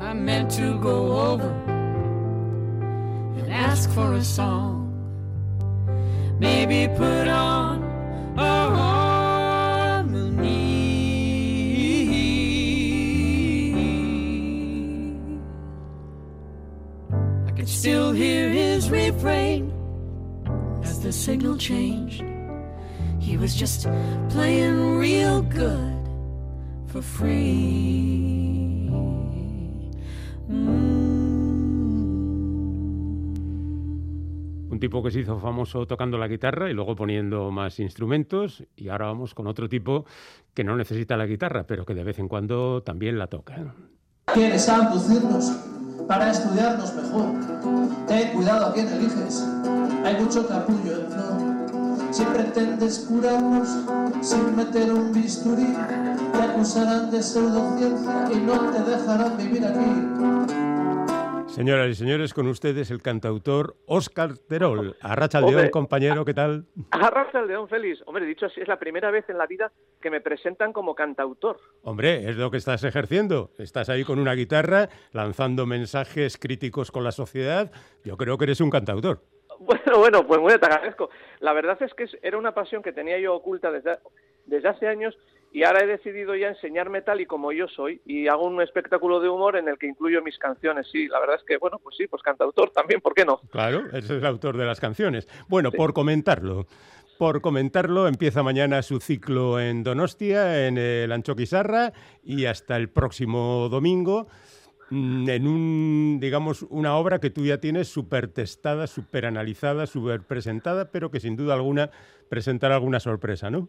I 0.00 0.12
meant 0.14 0.50
to 0.58 0.80
go 0.80 1.16
over 1.30 1.52
and 3.38 3.52
ask 3.52 3.88
for 3.90 4.14
a 4.14 4.24
song. 4.24 4.87
Maybe 6.40 6.86
put 6.96 7.26
on 7.28 7.82
a 8.36 8.70
harmony. 8.70 10.32
I 17.46 17.50
could 17.52 17.68
still 17.68 18.12
hear 18.12 18.48
his 18.48 18.88
refrain 18.90 19.72
as 20.82 21.00
the 21.00 21.12
signal 21.12 21.56
changed. 21.56 22.22
He 23.18 23.36
was 23.36 23.54
just 23.54 23.88
playing 24.30 24.96
real 24.96 25.42
good 25.42 26.08
for 26.86 27.02
free. 27.02 28.57
Un 34.78 34.80
tipo 34.80 35.02
que 35.02 35.10
se 35.10 35.18
hizo 35.18 35.40
famoso 35.40 35.88
tocando 35.88 36.18
la 36.18 36.28
guitarra 36.28 36.70
y 36.70 36.72
luego 36.72 36.94
poniendo 36.94 37.50
más 37.50 37.80
instrumentos. 37.80 38.62
Y 38.76 38.90
ahora 38.90 39.06
vamos 39.06 39.34
con 39.34 39.48
otro 39.48 39.68
tipo 39.68 40.04
que 40.54 40.62
no 40.62 40.76
necesita 40.76 41.16
la 41.16 41.26
guitarra, 41.26 41.66
pero 41.66 41.84
que 41.84 41.94
de 41.94 42.04
vez 42.04 42.20
en 42.20 42.28
cuando 42.28 42.80
también 42.84 43.18
la 43.18 43.26
toca. 43.26 43.74
Quieres 44.32 44.68
abducirnos 44.68 45.50
para 46.06 46.30
estudiarnos 46.30 46.94
mejor. 46.94 48.06
Ten 48.06 48.32
cuidado 48.34 48.66
a 48.66 48.72
quién 48.72 48.86
eliges. 48.86 49.44
Hay 50.04 50.14
mucho 50.22 50.46
capullo 50.46 51.00
en 51.00 51.10
flor. 51.10 52.12
Si 52.12 52.24
pretendes 52.26 53.00
curarnos 53.00 53.68
sin 54.20 54.54
meter 54.54 54.92
un 54.92 55.12
bisturí, 55.12 55.74
te 56.32 56.38
acusarán 56.40 57.10
de 57.10 57.20
pseudociencia 57.20 58.28
y 58.32 58.36
no 58.36 58.70
te 58.70 58.88
dejarán 58.88 59.36
vivir 59.36 59.64
aquí. 59.66 60.37
Señoras 61.58 61.88
y 61.88 61.94
señores, 61.96 62.34
con 62.34 62.46
ustedes 62.46 62.88
el 62.92 63.02
cantautor 63.02 63.74
Óscar 63.86 64.38
Terol. 64.38 64.96
Arracha 65.00 65.40
León, 65.40 65.70
compañero, 65.70 66.24
¿qué 66.24 66.32
tal? 66.32 66.66
Arracha 66.92 67.42
León 67.42 67.68
Félix. 67.68 68.00
Hombre, 68.06 68.26
dicho 68.26 68.46
así, 68.46 68.60
es 68.60 68.68
la 68.68 68.78
primera 68.78 69.10
vez 69.10 69.28
en 69.28 69.38
la 69.38 69.46
vida 69.46 69.72
que 70.00 70.08
me 70.08 70.20
presentan 70.20 70.72
como 70.72 70.94
cantautor. 70.94 71.58
Hombre, 71.82 72.30
es 72.30 72.36
lo 72.36 72.52
que 72.52 72.58
estás 72.58 72.84
ejerciendo. 72.84 73.50
Estás 73.58 73.88
ahí 73.88 74.04
con 74.04 74.20
una 74.20 74.34
guitarra, 74.34 74.88
lanzando 75.10 75.66
mensajes 75.66 76.38
críticos 76.38 76.92
con 76.92 77.02
la 77.02 77.10
sociedad. 77.10 77.72
Yo 78.04 78.16
creo 78.16 78.38
que 78.38 78.44
eres 78.44 78.60
un 78.60 78.70
cantautor. 78.70 79.20
Bueno, 79.58 79.98
bueno, 79.98 80.24
pues 80.24 80.40
muy 80.40 80.56
te 80.56 80.66
agradezco. 80.66 81.10
La 81.40 81.52
verdad 81.52 81.76
es 81.82 81.92
que 81.94 82.06
era 82.22 82.38
una 82.38 82.54
pasión 82.54 82.80
que 82.80 82.92
tenía 82.92 83.18
yo 83.18 83.34
oculta 83.34 83.72
desde, 83.72 83.98
desde 84.46 84.68
hace 84.68 84.86
años 84.86 85.18
y 85.52 85.62
ahora 85.62 85.82
he 85.82 85.86
decidido 85.86 86.34
ya 86.36 86.48
enseñarme 86.48 87.02
tal 87.02 87.20
y 87.20 87.26
como 87.26 87.52
yo 87.52 87.68
soy 87.68 88.00
y 88.04 88.28
hago 88.28 88.46
un 88.46 88.60
espectáculo 88.60 89.20
de 89.20 89.28
humor 89.28 89.56
en 89.56 89.68
el 89.68 89.78
que 89.78 89.86
incluyo 89.86 90.22
mis 90.22 90.38
canciones. 90.38 90.86
Sí, 90.90 91.08
la 91.08 91.20
verdad 91.20 91.36
es 91.36 91.44
que, 91.44 91.56
bueno, 91.56 91.78
pues 91.82 91.96
sí, 91.96 92.06
pues 92.06 92.22
cantautor 92.22 92.70
también, 92.70 93.00
¿por 93.00 93.14
qué 93.14 93.24
no? 93.24 93.40
Claro, 93.50 93.84
es 93.92 94.08
el 94.10 94.24
autor 94.26 94.56
de 94.56 94.66
las 94.66 94.80
canciones. 94.80 95.26
Bueno, 95.48 95.72
por 95.72 95.92
comentarlo. 95.94 96.66
Por 97.18 97.40
comentarlo, 97.40 98.06
empieza 98.06 98.44
mañana 98.44 98.80
su 98.82 99.00
ciclo 99.00 99.58
en 99.58 99.82
Donostia, 99.82 100.68
en 100.68 100.78
el 100.78 101.10
Anchoquisarra, 101.10 101.92
y 102.22 102.44
hasta 102.44 102.76
el 102.76 102.90
próximo 102.90 103.68
domingo, 103.68 104.28
mm, 104.90 105.28
en 105.28 105.48
un, 105.48 106.18
digamos, 106.20 106.62
una 106.70 106.94
obra 106.96 107.18
que 107.18 107.30
tú 107.30 107.44
ya 107.44 107.58
tienes 107.58 107.88
súper 107.88 108.28
testada, 108.28 108.86
súper 108.86 109.26
analizada, 109.26 109.86
súper 109.86 110.22
presentada, 110.22 110.92
pero 110.92 111.10
que 111.10 111.18
sin 111.18 111.34
duda 111.34 111.54
alguna 111.54 111.90
presentará 112.28 112.76
alguna 112.76 113.00
sorpresa, 113.00 113.50
¿no? 113.50 113.68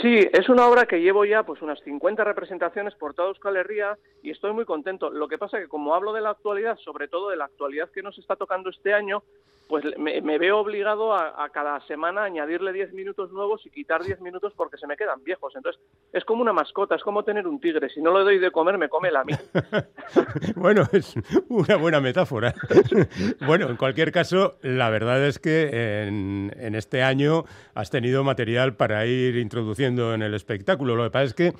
Sí, 0.00 0.18
es 0.32 0.48
una 0.48 0.66
obra 0.66 0.86
que 0.86 1.00
llevo 1.00 1.24
ya 1.24 1.42
pues 1.42 1.60
unas 1.62 1.80
50 1.80 2.24
representaciones 2.24 2.94
por 2.94 3.14
toda 3.14 3.28
Euskal 3.28 3.56
Herria 3.56 3.98
y 4.22 4.30
estoy 4.30 4.52
muy 4.52 4.64
contento. 4.64 5.10
Lo 5.10 5.28
que 5.28 5.38
pasa 5.38 5.58
que 5.58 5.68
como 5.68 5.94
hablo 5.94 6.12
de 6.12 6.20
la 6.20 6.30
actualidad, 6.30 6.78
sobre 6.78 7.08
todo 7.08 7.30
de 7.30 7.36
la 7.36 7.46
actualidad 7.46 7.90
que 7.90 8.02
nos 8.02 8.16
está 8.18 8.36
tocando 8.36 8.70
este 8.70 8.94
año, 8.94 9.22
pues 9.70 9.84
me, 9.96 10.20
me 10.20 10.36
veo 10.36 10.58
obligado 10.58 11.14
a, 11.14 11.48
cada 11.50 11.80
semana 11.86 12.24
añadirle 12.24 12.72
10 12.72 12.92
minutos 12.92 13.30
nuevos 13.30 13.64
y 13.64 13.70
quitar 13.70 14.02
10 14.02 14.20
minutos 14.20 14.52
porque 14.56 14.76
se 14.76 14.88
me 14.88 14.96
quedan 14.96 15.22
viejos. 15.22 15.54
Entonces 15.54 15.80
es 16.12 16.24
como 16.24 16.42
una 16.42 16.52
mascota, 16.52 16.96
es 16.96 17.02
como 17.02 17.22
tener 17.22 17.46
un 17.46 17.60
tigre. 17.60 17.88
Si 17.88 18.02
no 18.02 18.12
le 18.18 18.24
doy 18.24 18.38
de 18.40 18.50
comer, 18.50 18.78
me 18.78 18.88
come 18.88 19.12
la 19.12 19.22
mí. 19.22 19.32
bueno, 20.56 20.82
es 20.90 21.14
una 21.48 21.76
buena 21.76 22.00
metáfora. 22.00 22.52
bueno, 23.46 23.68
en 23.70 23.76
cualquier 23.76 24.10
caso, 24.10 24.56
la 24.62 24.90
verdad 24.90 25.24
es 25.24 25.38
que 25.38 26.02
en, 26.02 26.52
en, 26.56 26.74
este 26.74 27.04
año 27.04 27.44
has 27.74 27.90
tenido 27.90 28.24
material 28.24 28.74
para 28.74 29.06
ir 29.06 29.36
introduciendo 29.36 29.59
en 29.60 30.22
el 30.22 30.34
espectáculo. 30.34 30.96
Lo 30.96 31.04
que 31.04 31.10
pasa 31.10 31.24
es 31.24 31.34
que 31.34 31.52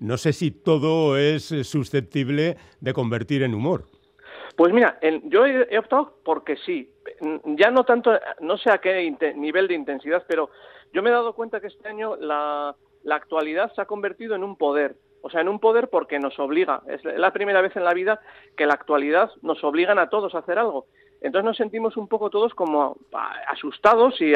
no 0.00 0.16
sé 0.16 0.32
si 0.32 0.50
todo 0.50 1.16
es 1.16 1.44
susceptible 1.62 2.56
de 2.80 2.92
convertir 2.92 3.42
en 3.42 3.54
humor. 3.54 3.84
Pues 4.56 4.72
mira, 4.72 4.98
yo 5.24 5.44
he, 5.44 5.66
he, 5.70 5.78
optado 5.78 6.18
porque 6.24 6.56
sí. 6.64 6.90
Ya 7.44 7.70
no 7.70 7.84
tanto, 7.84 8.12
no 8.40 8.56
sé 8.58 8.70
a 8.70 8.78
qué 8.78 9.14
nivel 9.36 9.68
de 9.68 9.74
intensidad, 9.74 10.24
pero 10.26 10.50
yo 10.92 11.02
me 11.02 11.10
he 11.10 11.12
dado 11.12 11.34
cuenta 11.34 11.60
que 11.60 11.66
este 11.66 11.88
año 11.88 12.16
la, 12.16 12.74
la 13.02 13.14
actualidad 13.16 13.72
se 13.74 13.82
ha 13.82 13.86
convertido 13.86 14.34
en 14.34 14.42
un 14.42 14.56
poder. 14.56 14.96
O 15.22 15.30
sea, 15.30 15.40
en 15.40 15.48
un 15.48 15.58
poder 15.58 15.88
porque 15.88 16.18
nos 16.18 16.38
obliga. 16.38 16.82
Es 16.88 17.04
la 17.04 17.32
primera 17.32 17.60
vez 17.60 17.74
en 17.76 17.84
la 17.84 17.94
vida 17.94 18.20
que 18.56 18.66
la 18.66 18.74
actualidad 18.74 19.30
nos 19.42 19.62
obligan 19.64 19.98
a 19.98 20.08
todos 20.08 20.34
a 20.34 20.38
hacer 20.38 20.58
algo. 20.58 20.86
Entonces 21.26 21.44
nos 21.44 21.56
sentimos 21.56 21.96
un 21.96 22.08
poco 22.08 22.30
todos 22.30 22.54
como 22.54 22.96
asustados 23.48 24.20
y 24.20 24.32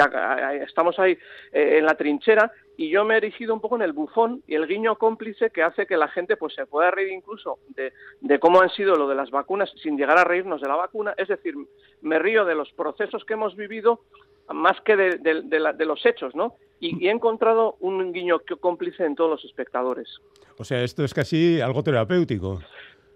estamos 0.62 0.98
ahí 0.98 1.16
en 1.52 1.84
la 1.86 1.94
trinchera 1.94 2.52
y 2.76 2.88
yo 2.90 3.04
me 3.04 3.14
he 3.14 3.18
erigido 3.18 3.52
un 3.54 3.60
poco 3.60 3.76
en 3.76 3.82
el 3.82 3.92
bufón 3.92 4.42
y 4.46 4.54
el 4.54 4.66
guiño 4.66 4.96
cómplice 4.96 5.50
que 5.50 5.62
hace 5.62 5.86
que 5.86 5.96
la 5.96 6.08
gente 6.08 6.36
pues 6.36 6.54
se 6.54 6.66
pueda 6.66 6.90
reír 6.90 7.12
incluso 7.12 7.58
de, 7.68 8.38
cómo 8.40 8.60
han 8.60 8.70
sido 8.70 8.96
lo 8.96 9.06
de 9.08 9.14
las 9.14 9.30
vacunas 9.30 9.70
sin 9.82 9.96
llegar 9.96 10.18
a 10.18 10.24
reírnos 10.24 10.60
de 10.60 10.68
la 10.68 10.76
vacuna. 10.76 11.14
Es 11.16 11.28
decir, 11.28 11.54
me 12.02 12.18
río 12.18 12.44
de 12.44 12.54
los 12.54 12.72
procesos 12.72 13.24
que 13.24 13.34
hemos 13.34 13.54
vivido 13.56 14.00
más 14.52 14.80
que 14.80 14.96
de, 14.96 15.18
de- 15.18 15.42
de 15.42 15.84
los 15.84 16.04
hechos, 16.04 16.34
¿no? 16.34 16.54
Y 16.80 17.06
he 17.06 17.10
encontrado 17.10 17.76
un 17.80 18.12
guiño 18.12 18.40
cómplice 18.58 19.04
en 19.04 19.14
todos 19.14 19.30
los 19.30 19.44
espectadores. 19.44 20.08
O 20.58 20.64
sea, 20.64 20.82
esto 20.82 21.04
es 21.04 21.12
casi 21.14 21.60
algo 21.60 21.82
terapéutico. 21.82 22.60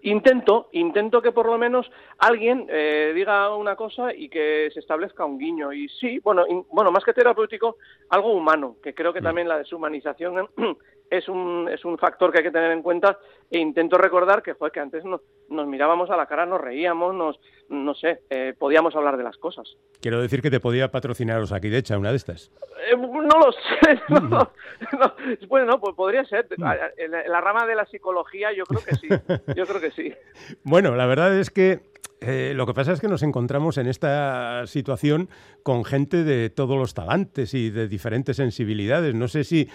Intento, 0.05 0.69
intento 0.73 1.19
que 1.19 1.31
por 1.31 1.47
lo 1.47 1.57
menos 1.57 1.89
alguien 2.19 2.67
eh, 2.69 3.11
diga 3.15 3.55
una 3.55 3.75
cosa 3.75 4.13
y 4.13 4.29
que 4.29 4.69
se 4.71 4.79
establezca 4.79 5.25
un 5.25 5.39
guiño. 5.39 5.73
Y 5.73 5.89
sí, 5.89 6.19
bueno, 6.19 6.45
in- 6.47 6.63
bueno, 6.71 6.91
más 6.91 7.03
que 7.03 7.11
terapéutico, 7.11 7.77
algo 8.09 8.31
humano, 8.33 8.75
que 8.83 8.93
creo 8.93 9.11
que 9.11 9.21
también 9.21 9.47
la 9.47 9.57
deshumanización 9.57 10.47
es 11.09 11.27
un, 11.29 11.69
es 11.71 11.85
un 11.85 11.97
factor 11.97 12.31
que 12.31 12.39
hay 12.39 12.43
que 12.43 12.51
tener 12.51 12.71
en 12.71 12.81
cuenta. 12.81 13.17
E 13.49 13.59
intento 13.59 13.97
recordar 13.97 14.41
que, 14.41 14.53
joder, 14.53 14.71
que 14.71 14.79
antes 14.79 15.05
nos, 15.05 15.21
nos 15.49 15.67
mirábamos 15.67 16.09
a 16.09 16.17
la 16.17 16.25
cara, 16.25 16.45
nos 16.45 16.59
reíamos, 16.59 17.13
nos, 17.13 17.39
no 17.69 17.93
sé, 17.93 18.21
eh, 18.29 18.53
podíamos 18.57 18.95
hablar 18.95 19.17
de 19.17 19.23
las 19.23 19.37
cosas. 19.37 19.77
Quiero 20.01 20.21
decir 20.21 20.41
que 20.41 20.49
te 20.49 20.59
podía 20.59 20.89
patrocinaros 20.89 21.51
aquí 21.51 21.69
de 21.69 21.77
hecha 21.77 21.97
una 21.97 22.09
de 22.11 22.17
estas. 22.17 22.51
Eh, 22.91 22.97
no 22.97 23.21
lo 23.21 23.51
sé. 23.51 24.01
No, 24.09 24.19
no, 24.19 24.51
no. 24.99 25.13
Bueno, 25.47 25.79
pues 25.79 25.95
podría 25.95 26.25
ser. 26.25 26.47
En 26.49 26.63
la, 26.63 26.91
en 26.97 27.31
la 27.31 27.41
rama 27.41 27.65
de 27.65 27.75
la 27.75 27.85
psicología 27.85 28.51
yo 28.53 28.65
creo 28.65 28.81
que 28.83 28.95
sí. 28.95 29.07
Yo 29.55 29.65
creo 29.65 29.81
que 29.81 29.91
sí. 29.91 30.13
Bueno, 30.63 30.95
la 30.95 31.05
verdad 31.05 31.33
es 31.37 31.49
que 31.49 31.81
eh, 32.21 32.53
lo 32.55 32.65
que 32.65 32.73
pasa 32.73 32.91
es 32.93 32.99
que 32.99 33.07
nos 33.07 33.23
encontramos 33.23 33.77
en 33.77 33.87
esta 33.87 34.65
situación 34.67 35.29
con 35.63 35.85
gente 35.85 36.23
de 36.23 36.49
todos 36.49 36.77
los 36.77 36.93
talantes 36.93 37.53
y 37.53 37.69
de 37.69 37.87
diferentes 37.87 38.37
sensibilidades. 38.37 39.13
No 39.13 39.27
sé 39.27 39.43
si 39.43 39.67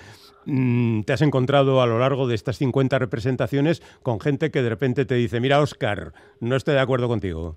mm, 0.46 1.02
te 1.02 1.12
has 1.12 1.22
encontrado 1.22 1.80
a 1.80 1.87
lo 1.87 1.99
largo 1.99 2.26
de 2.26 2.34
estas 2.34 2.58
50 2.58 2.99
representaciones 2.99 3.82
con 4.02 4.20
gente 4.20 4.50
que 4.50 4.62
de 4.62 4.68
repente 4.68 5.04
te 5.04 5.14
dice, 5.14 5.40
mira, 5.40 5.60
Oscar, 5.60 6.12
no 6.40 6.56
estoy 6.56 6.75
de 6.75 6.80
acuerdo 6.80 7.08
contigo. 7.08 7.56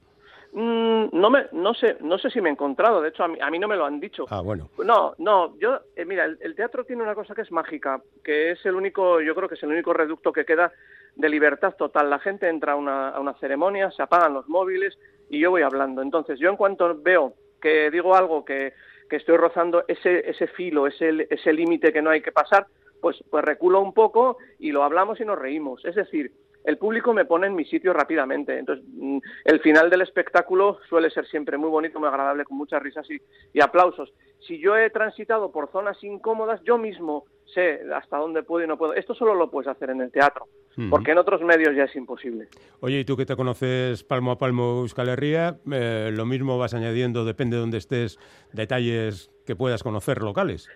No 1.11 1.29
me, 1.29 1.45
no 1.51 1.73
sé, 1.73 1.97
no 2.01 2.17
sé 2.17 2.29
si 2.29 2.41
me 2.41 2.49
he 2.49 2.51
encontrado. 2.51 3.01
De 3.01 3.09
hecho, 3.09 3.23
a 3.23 3.27
mí, 3.27 3.37
a 3.41 3.49
mí 3.49 3.59
no 3.59 3.67
me 3.67 3.75
lo 3.75 3.85
han 3.85 3.99
dicho. 3.99 4.25
Ah, 4.29 4.41
bueno. 4.41 4.69
No, 4.83 5.13
no, 5.17 5.57
yo, 5.59 5.79
eh, 5.95 6.05
mira, 6.05 6.25
el, 6.25 6.37
el 6.41 6.55
teatro 6.55 6.85
tiene 6.85 7.03
una 7.03 7.15
cosa 7.15 7.35
que 7.35 7.41
es 7.41 7.51
mágica, 7.51 8.01
que 8.23 8.51
es 8.51 8.65
el 8.65 8.75
único, 8.75 9.21
yo 9.21 9.35
creo 9.35 9.49
que 9.49 9.55
es 9.55 9.63
el 9.63 9.69
único 9.69 9.93
reducto 9.93 10.31
que 10.31 10.45
queda 10.45 10.71
de 11.15 11.29
libertad 11.29 11.75
total. 11.75 12.09
La 12.09 12.19
gente 12.19 12.47
entra 12.49 12.73
a 12.73 12.75
una, 12.75 13.09
a 13.09 13.19
una 13.19 13.33
ceremonia, 13.35 13.91
se 13.91 14.01
apagan 14.01 14.33
los 14.33 14.47
móviles 14.47 14.97
y 15.29 15.39
yo 15.39 15.51
voy 15.51 15.61
hablando. 15.61 16.01
Entonces, 16.01 16.39
yo 16.39 16.49
en 16.49 16.57
cuanto 16.57 16.95
veo 17.01 17.33
que 17.61 17.89
digo 17.91 18.15
algo 18.15 18.43
que, 18.43 18.73
que 19.09 19.17
estoy 19.17 19.37
rozando 19.37 19.85
ese, 19.87 20.29
ese 20.29 20.47
filo, 20.47 20.87
ese, 20.87 21.27
ese 21.29 21.53
límite 21.53 21.93
que 21.93 22.01
no 22.01 22.09
hay 22.09 22.21
que 22.21 22.31
pasar, 22.31 22.67
pues, 23.03 23.21
pues 23.29 23.43
reculo 23.43 23.81
un 23.81 23.93
poco 23.93 24.37
y 24.59 24.71
lo 24.71 24.83
hablamos 24.83 25.19
y 25.19 25.25
nos 25.25 25.37
reímos. 25.37 25.83
Es 25.83 25.93
decir, 25.93 26.31
el 26.63 26.77
público 26.77 27.13
me 27.13 27.25
pone 27.25 27.47
en 27.47 27.55
mi 27.55 27.65
sitio 27.65 27.91
rápidamente. 27.91 28.57
Entonces, 28.57 28.85
mm, 28.93 29.17
el 29.43 29.59
final 29.59 29.89
del 29.89 30.01
espectáculo 30.01 30.79
suele 30.87 31.09
ser 31.09 31.27
siempre 31.27 31.57
muy 31.57 31.69
bonito, 31.69 31.99
muy 31.99 32.07
agradable, 32.07 32.45
con 32.45 32.57
muchas 32.57 32.81
risas 32.81 33.05
y, 33.11 33.17
y 33.51 33.61
aplausos. 33.61 34.13
Si 34.47 34.57
yo 34.57 34.77
he 34.77 34.89
transitado 34.89 35.51
por 35.51 35.69
zonas 35.69 36.01
incómodas, 36.01 36.61
yo 36.63 36.77
mismo 36.77 37.25
sé 37.53 37.81
hasta 37.93 38.17
dónde 38.17 38.43
puedo 38.43 38.63
y 38.63 38.67
no 38.67 38.77
puedo. 38.77 38.93
Esto 38.93 39.13
solo 39.13 39.35
lo 39.35 39.49
puedes 39.49 39.67
hacer 39.67 39.89
en 39.89 40.01
el 40.01 40.11
teatro, 40.11 40.47
porque 40.89 41.11
en 41.11 41.17
otros 41.17 41.41
medios 41.41 41.75
ya 41.75 41.83
es 41.83 41.95
imposible. 41.95 42.47
Oye, 42.79 42.99
y 42.99 43.05
tú 43.05 43.15
que 43.15 43.25
te 43.25 43.35
conoces 43.35 44.03
palmo 44.03 44.31
a 44.31 44.37
palmo 44.37 44.81
Euskal 44.81 45.09
Herria, 45.09 45.59
eh, 45.71 46.11
lo 46.13 46.25
mismo 46.25 46.57
vas 46.57 46.73
añadiendo, 46.73 47.25
depende 47.25 47.57
de 47.57 47.61
donde 47.61 47.77
estés, 47.77 48.17
detalles 48.53 49.31
que 49.45 49.55
puedas 49.55 49.83
conocer 49.83 50.21
locales. 50.21 50.69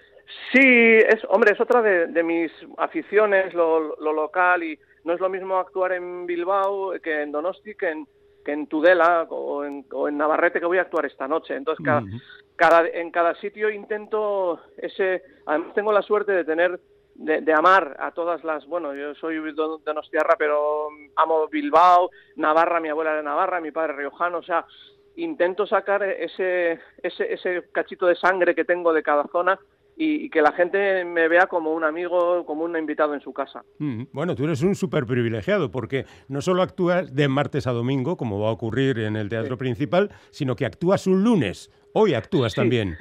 Sí, 0.51 0.59
es, 0.61 1.23
hombre, 1.29 1.53
es 1.53 1.61
otra 1.61 1.81
de, 1.81 2.07
de 2.07 2.23
mis 2.23 2.51
aficiones, 2.77 3.53
lo, 3.53 3.95
lo 3.95 4.11
local, 4.13 4.61
y 4.61 4.77
no 5.05 5.13
es 5.13 5.19
lo 5.21 5.29
mismo 5.29 5.57
actuar 5.57 5.93
en 5.93 6.25
Bilbao 6.25 6.93
que 7.01 7.21
en 7.21 7.31
Donosti, 7.31 7.75
que 7.75 7.89
en, 7.89 8.07
que 8.43 8.51
en 8.51 8.67
Tudela 8.67 9.25
o 9.29 9.63
en, 9.63 9.85
o 9.91 10.09
en 10.09 10.17
Navarrete, 10.17 10.59
que 10.59 10.65
voy 10.65 10.79
a 10.79 10.81
actuar 10.81 11.05
esta 11.05 11.27
noche. 11.27 11.55
Entonces, 11.55 11.85
cada, 12.57 12.87
en 12.87 13.11
cada 13.11 13.35
sitio 13.35 13.69
intento 13.69 14.59
ese... 14.77 15.23
Además, 15.45 15.73
tengo 15.75 15.93
la 15.93 16.01
suerte 16.01 16.33
de 16.33 16.43
tener, 16.43 16.79
de, 17.15 17.41
de 17.41 17.53
amar 17.53 17.95
a 17.99 18.11
todas 18.11 18.43
las... 18.43 18.65
Bueno, 18.65 18.93
yo 18.93 19.15
soy 19.15 19.37
don- 19.53 19.81
donostiarra, 19.83 20.35
pero 20.37 20.89
amo 21.15 21.47
Bilbao, 21.47 22.09
Navarra, 22.35 22.81
mi 22.81 22.89
abuela 22.89 23.11
era 23.11 23.19
de 23.19 23.25
Navarra, 23.25 23.61
mi 23.61 23.71
padre 23.71 23.93
riojano, 23.93 24.39
o 24.39 24.43
sea, 24.43 24.65
intento 25.15 25.65
sacar 25.65 26.03
ese, 26.03 26.79
ese, 27.01 27.33
ese 27.33 27.63
cachito 27.71 28.07
de 28.07 28.15
sangre 28.15 28.53
que 28.53 28.65
tengo 28.65 28.91
de 28.91 29.03
cada 29.03 29.23
zona 29.27 29.57
y, 29.99 30.29
que 30.29 30.41
la 30.41 30.51
gente 30.51 31.03
me 31.05 31.27
vea 31.27 31.47
como 31.47 31.73
un 31.73 31.83
amigo, 31.83 32.45
como 32.45 32.63
un 32.63 32.77
invitado 32.77 33.13
en 33.15 33.21
su 33.21 33.33
casa. 33.33 33.63
Mm, 33.79 34.03
Bueno, 34.11 34.35
tú 34.35 34.43
eres 34.43 34.61
un 34.61 34.75
súper 34.75 35.05
privilegiado 35.05 35.71
porque 35.71 36.05
no 36.27 36.41
solo 36.41 36.61
actúas 36.61 37.15
de 37.15 37.27
martes 37.27 37.65
a 37.67 37.71
domingo, 37.71 38.15
como 38.15 38.39
va 38.39 38.49
a 38.49 38.51
ocurrir 38.51 38.99
en 38.99 39.15
el 39.15 39.27
teatro 39.29 39.57
principal, 39.57 40.11
sino 40.29 40.55
que 40.55 40.65
actúas 40.65 41.07
un 41.07 41.23
lunes. 41.23 41.71
Hoy 41.93 42.13
actúas 42.13 42.53
Sí. 42.53 42.61
también. 42.61 42.95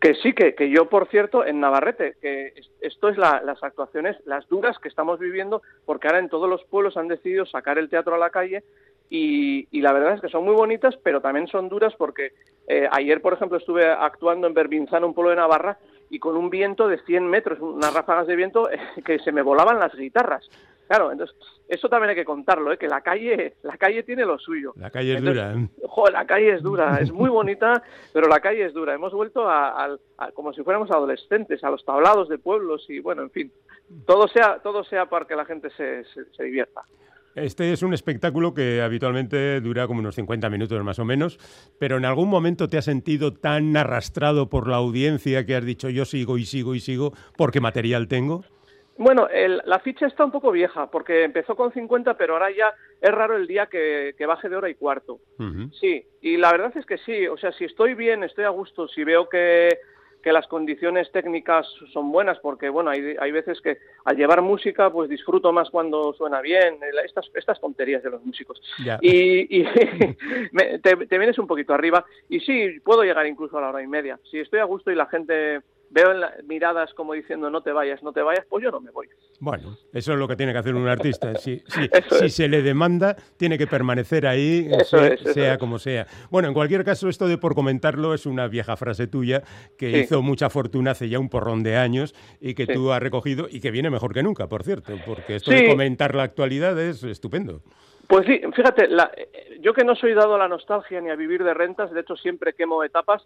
Que 0.00 0.14
sí, 0.16 0.34
que, 0.34 0.54
que 0.54 0.68
yo, 0.68 0.90
por 0.90 1.08
cierto, 1.08 1.46
en 1.46 1.60
Navarrete, 1.60 2.16
que 2.20 2.48
es- 2.56 2.70
esto 2.82 3.08
es 3.08 3.16
la- 3.16 3.40
las 3.42 3.62
actuaciones, 3.64 4.16
las 4.26 4.46
duras 4.48 4.78
que 4.78 4.88
estamos 4.88 5.18
viviendo, 5.18 5.62
porque 5.86 6.08
ahora 6.08 6.18
en 6.18 6.28
todos 6.28 6.46
los 6.50 6.62
pueblos 6.64 6.98
han 6.98 7.08
decidido 7.08 7.46
sacar 7.46 7.78
el 7.78 7.88
teatro 7.88 8.14
a 8.14 8.18
la 8.18 8.28
calle 8.28 8.64
y, 9.08 9.66
y 9.70 9.80
la 9.80 9.92
verdad 9.92 10.14
es 10.14 10.20
que 10.20 10.28
son 10.28 10.44
muy 10.44 10.54
bonitas, 10.54 10.94
pero 11.02 11.20
también 11.22 11.46
son 11.46 11.68
duras 11.70 11.94
porque 11.96 12.32
eh, 12.66 12.86
ayer, 12.90 13.20
por 13.22 13.32
ejemplo, 13.34 13.56
estuve 13.58 13.86
actuando 13.86 14.46
en 14.46 14.54
Berbinzano, 14.54 15.06
un 15.06 15.14
pueblo 15.14 15.30
de 15.30 15.36
Navarra, 15.36 15.78
y 16.14 16.18
con 16.18 16.36
un 16.36 16.48
viento 16.50 16.86
de 16.88 16.98
100 16.98 17.26
metros, 17.26 17.58
unas 17.60 17.92
ráfagas 17.92 18.26
de 18.26 18.36
viento 18.36 18.70
eh, 18.70 18.78
que 19.04 19.18
se 19.18 19.32
me 19.32 19.42
volaban 19.42 19.78
las 19.80 19.94
guitarras. 19.94 20.48
Claro, 20.86 21.10
entonces 21.10 21.34
eso 21.66 21.88
también 21.88 22.10
hay 22.10 22.14
que 22.14 22.26
contarlo, 22.26 22.70
¿eh? 22.70 22.76
que 22.76 22.86
la 22.88 23.00
calle, 23.00 23.54
la 23.62 23.76
calle 23.78 24.02
tiene 24.02 24.24
lo 24.24 24.38
suyo. 24.38 24.74
La 24.76 24.90
calle 24.90 25.12
es 25.14 25.18
Entonces, 25.18 25.42
dura. 25.42 26.08
¿eh? 26.08 26.12
La 26.12 26.26
calle 26.26 26.52
es 26.54 26.62
dura, 26.62 26.98
es 27.00 27.10
muy 27.10 27.30
bonita, 27.40 27.82
pero 28.12 28.28
la 28.28 28.38
calle 28.40 28.66
es 28.66 28.74
dura. 28.74 28.94
Hemos 28.94 29.12
vuelto 29.14 29.48
a, 29.48 29.84
a- 29.86 29.96
a- 30.18 30.32
como 30.32 30.52
si 30.52 30.62
fuéramos 30.62 30.90
adolescentes, 30.90 31.64
a 31.64 31.70
los 31.70 31.84
tablados 31.84 32.28
de 32.28 32.36
pueblos 32.38 32.84
y 32.90 33.00
bueno, 33.00 33.22
en 33.22 33.30
fin, 33.30 33.52
todo 34.06 34.28
sea, 34.28 34.58
todo 34.62 34.84
sea 34.84 35.06
para 35.06 35.24
que 35.24 35.34
la 35.34 35.46
gente 35.46 35.70
se, 35.70 36.04
se- 36.04 36.26
se 36.32 36.44
divierta. 36.44 36.82
Este 37.34 37.72
es 37.72 37.82
un 37.82 37.92
espectáculo 37.94 38.54
que 38.54 38.80
habitualmente 38.80 39.60
dura 39.60 39.86
como 39.88 40.00
unos 40.00 40.14
50 40.14 40.48
minutos 40.50 40.82
más 40.84 40.98
o 41.00 41.04
menos, 41.04 41.38
pero 41.80 41.96
en 41.96 42.04
algún 42.04 42.28
momento 42.28 42.68
te 42.68 42.78
has 42.78 42.84
sentido 42.84 43.32
tan 43.32 43.76
arrastrado 43.76 44.48
por 44.48 44.68
la 44.68 44.76
audiencia 44.76 45.44
que 45.44 45.56
has 45.56 45.64
dicho 45.64 45.88
yo 45.90 46.04
sigo 46.04 46.38
y 46.38 46.44
sigo 46.44 46.74
y 46.76 46.80
sigo 46.80 47.12
porque 47.36 47.60
material 47.60 48.06
tengo. 48.06 48.44
Bueno, 48.96 49.26
el- 49.28 49.60
la 49.64 49.80
ficha 49.80 50.06
está 50.06 50.24
un 50.24 50.30
poco 50.30 50.52
vieja 50.52 50.88
porque 50.88 51.24
empezó 51.24 51.56
con 51.56 51.72
50, 51.72 52.16
pero 52.16 52.34
ahora 52.34 52.52
ya 52.56 52.72
es 53.00 53.10
raro 53.10 53.36
el 53.36 53.48
día 53.48 53.66
que, 53.66 54.14
que 54.16 54.26
baje 54.26 54.48
de 54.48 54.54
hora 54.54 54.70
y 54.70 54.76
cuarto. 54.76 55.18
Sí, 55.80 56.04
y 56.20 56.36
la 56.36 56.52
verdad 56.52 56.72
es 56.76 56.86
que 56.86 56.98
sí, 56.98 57.26
o 57.26 57.36
sea, 57.36 57.50
si 57.52 57.64
estoy 57.64 57.94
bien, 57.94 58.22
estoy 58.22 58.44
a 58.44 58.50
gusto, 58.50 58.86
si 58.86 59.02
veo 59.02 59.28
que, 59.28 59.68
que 60.24 60.32
las 60.32 60.48
condiciones 60.48 61.12
técnicas 61.12 61.66
son 61.92 62.10
buenas, 62.10 62.38
porque 62.40 62.70
bueno, 62.70 62.90
hay, 62.90 63.14
hay 63.20 63.30
veces 63.30 63.60
que 63.60 63.76
al 64.06 64.16
llevar 64.16 64.40
música, 64.40 64.90
pues 64.90 65.10
disfruto 65.10 65.52
más 65.52 65.68
cuando 65.68 66.14
suena 66.14 66.40
bien, 66.40 66.78
estas, 67.04 67.30
estas 67.34 67.60
tonterías 67.60 68.02
de 68.02 68.08
los 68.10 68.24
músicos. 68.24 68.60
Y, 69.02 69.60
y 69.60 69.64
me- 70.52 70.78
te, 70.78 70.96
te 71.06 71.18
vienes 71.18 71.38
un 71.38 71.46
poquito 71.46 71.74
arriba, 71.74 72.04
y 72.30 72.40
sí, 72.40 72.80
puedo 72.82 73.02
llegar 73.04 73.26
incluso 73.26 73.58
a 73.58 73.60
la 73.60 73.68
hora 73.68 73.82
y 73.82 73.86
media. 73.86 74.18
Si 74.30 74.40
estoy 74.40 74.60
a 74.60 74.64
gusto 74.64 74.90
y 74.90 74.94
la 74.94 75.06
gente 75.06 75.60
veo 75.94 76.10
en 76.10 76.20
la- 76.20 76.34
miradas 76.46 76.92
como 76.94 77.12
diciendo 77.12 77.48
no 77.50 77.62
te 77.62 77.70
vayas, 77.70 78.02
no 78.02 78.12
te 78.12 78.20
vayas, 78.20 78.44
pues 78.48 78.64
yo 78.64 78.70
no 78.72 78.80
me 78.80 78.90
voy. 78.90 79.06
Bueno, 79.38 79.78
eso 79.92 80.12
es 80.12 80.18
lo 80.18 80.26
que 80.26 80.34
tiene 80.34 80.52
que 80.52 80.58
hacer 80.58 80.74
un 80.74 80.88
artista. 80.88 81.36
Si, 81.36 81.62
si- 81.68 81.88
si 82.18 82.28
se 82.30 82.48
le 82.48 82.62
demanda, 82.62 83.16
tiene 83.36 83.56
que 83.56 83.68
permanecer 83.68 84.26
ahí, 84.26 84.68
Eso 84.72 84.98
sea, 85.32 85.52
es, 85.54 85.58
como 85.58 85.78
sea. 85.78 86.06
Bueno, 86.30 86.48
en 86.48 86.54
cualquier 86.54 86.84
caso, 86.84 87.08
esto 87.08 87.28
de 87.28 87.38
por 87.38 87.54
comentarlo 87.54 88.12
es 88.12 88.26
una 88.26 88.48
vieja 88.48 88.76
frase 88.76 89.06
tuya 89.06 89.42
que 89.78 89.92
Sí. 89.92 89.98
hizo 90.00 90.20
mucha 90.20 90.50
fortuna 90.50 90.90
hace 90.90 91.08
ya 91.08 91.20
un 91.20 91.28
porrón 91.28 91.62
de 91.62 91.76
años 91.76 92.12
y 92.40 92.54
que 92.54 92.66
Sí. 92.66 92.74
tú 92.74 92.92
has 92.92 93.00
recogido 93.00 93.46
y 93.48 93.60
que 93.60 93.70
viene 93.70 93.88
mejor 93.88 94.12
que 94.12 94.22
nunca, 94.24 94.48
por 94.48 94.64
cierto, 94.64 94.94
porque 95.06 95.36
esto 95.36 95.52
Sí. 95.52 95.58
de 95.58 95.68
comentar 95.68 96.14
la 96.16 96.24
actualidad 96.24 96.76
es 96.80 97.04
estupendo. 97.04 97.62
Pues 98.08 98.26
sí, 98.26 98.40
fíjate, 98.54 98.88
la- 98.88 99.10
eh, 99.16 99.58
yo 99.60 99.72
que 99.72 99.84
no 99.84 99.94
soy 99.94 100.12
dado 100.12 100.34
a 100.34 100.38
la 100.38 100.48
nostalgia 100.48 101.00
ni 101.00 101.08
a 101.10 101.14
vivir 101.14 101.42
de 101.44 101.54
rentas, 101.54 101.90
de 101.92 102.00
hecho 102.00 102.16
siempre 102.16 102.52
quemo 102.52 102.82
etapas, 102.84 103.22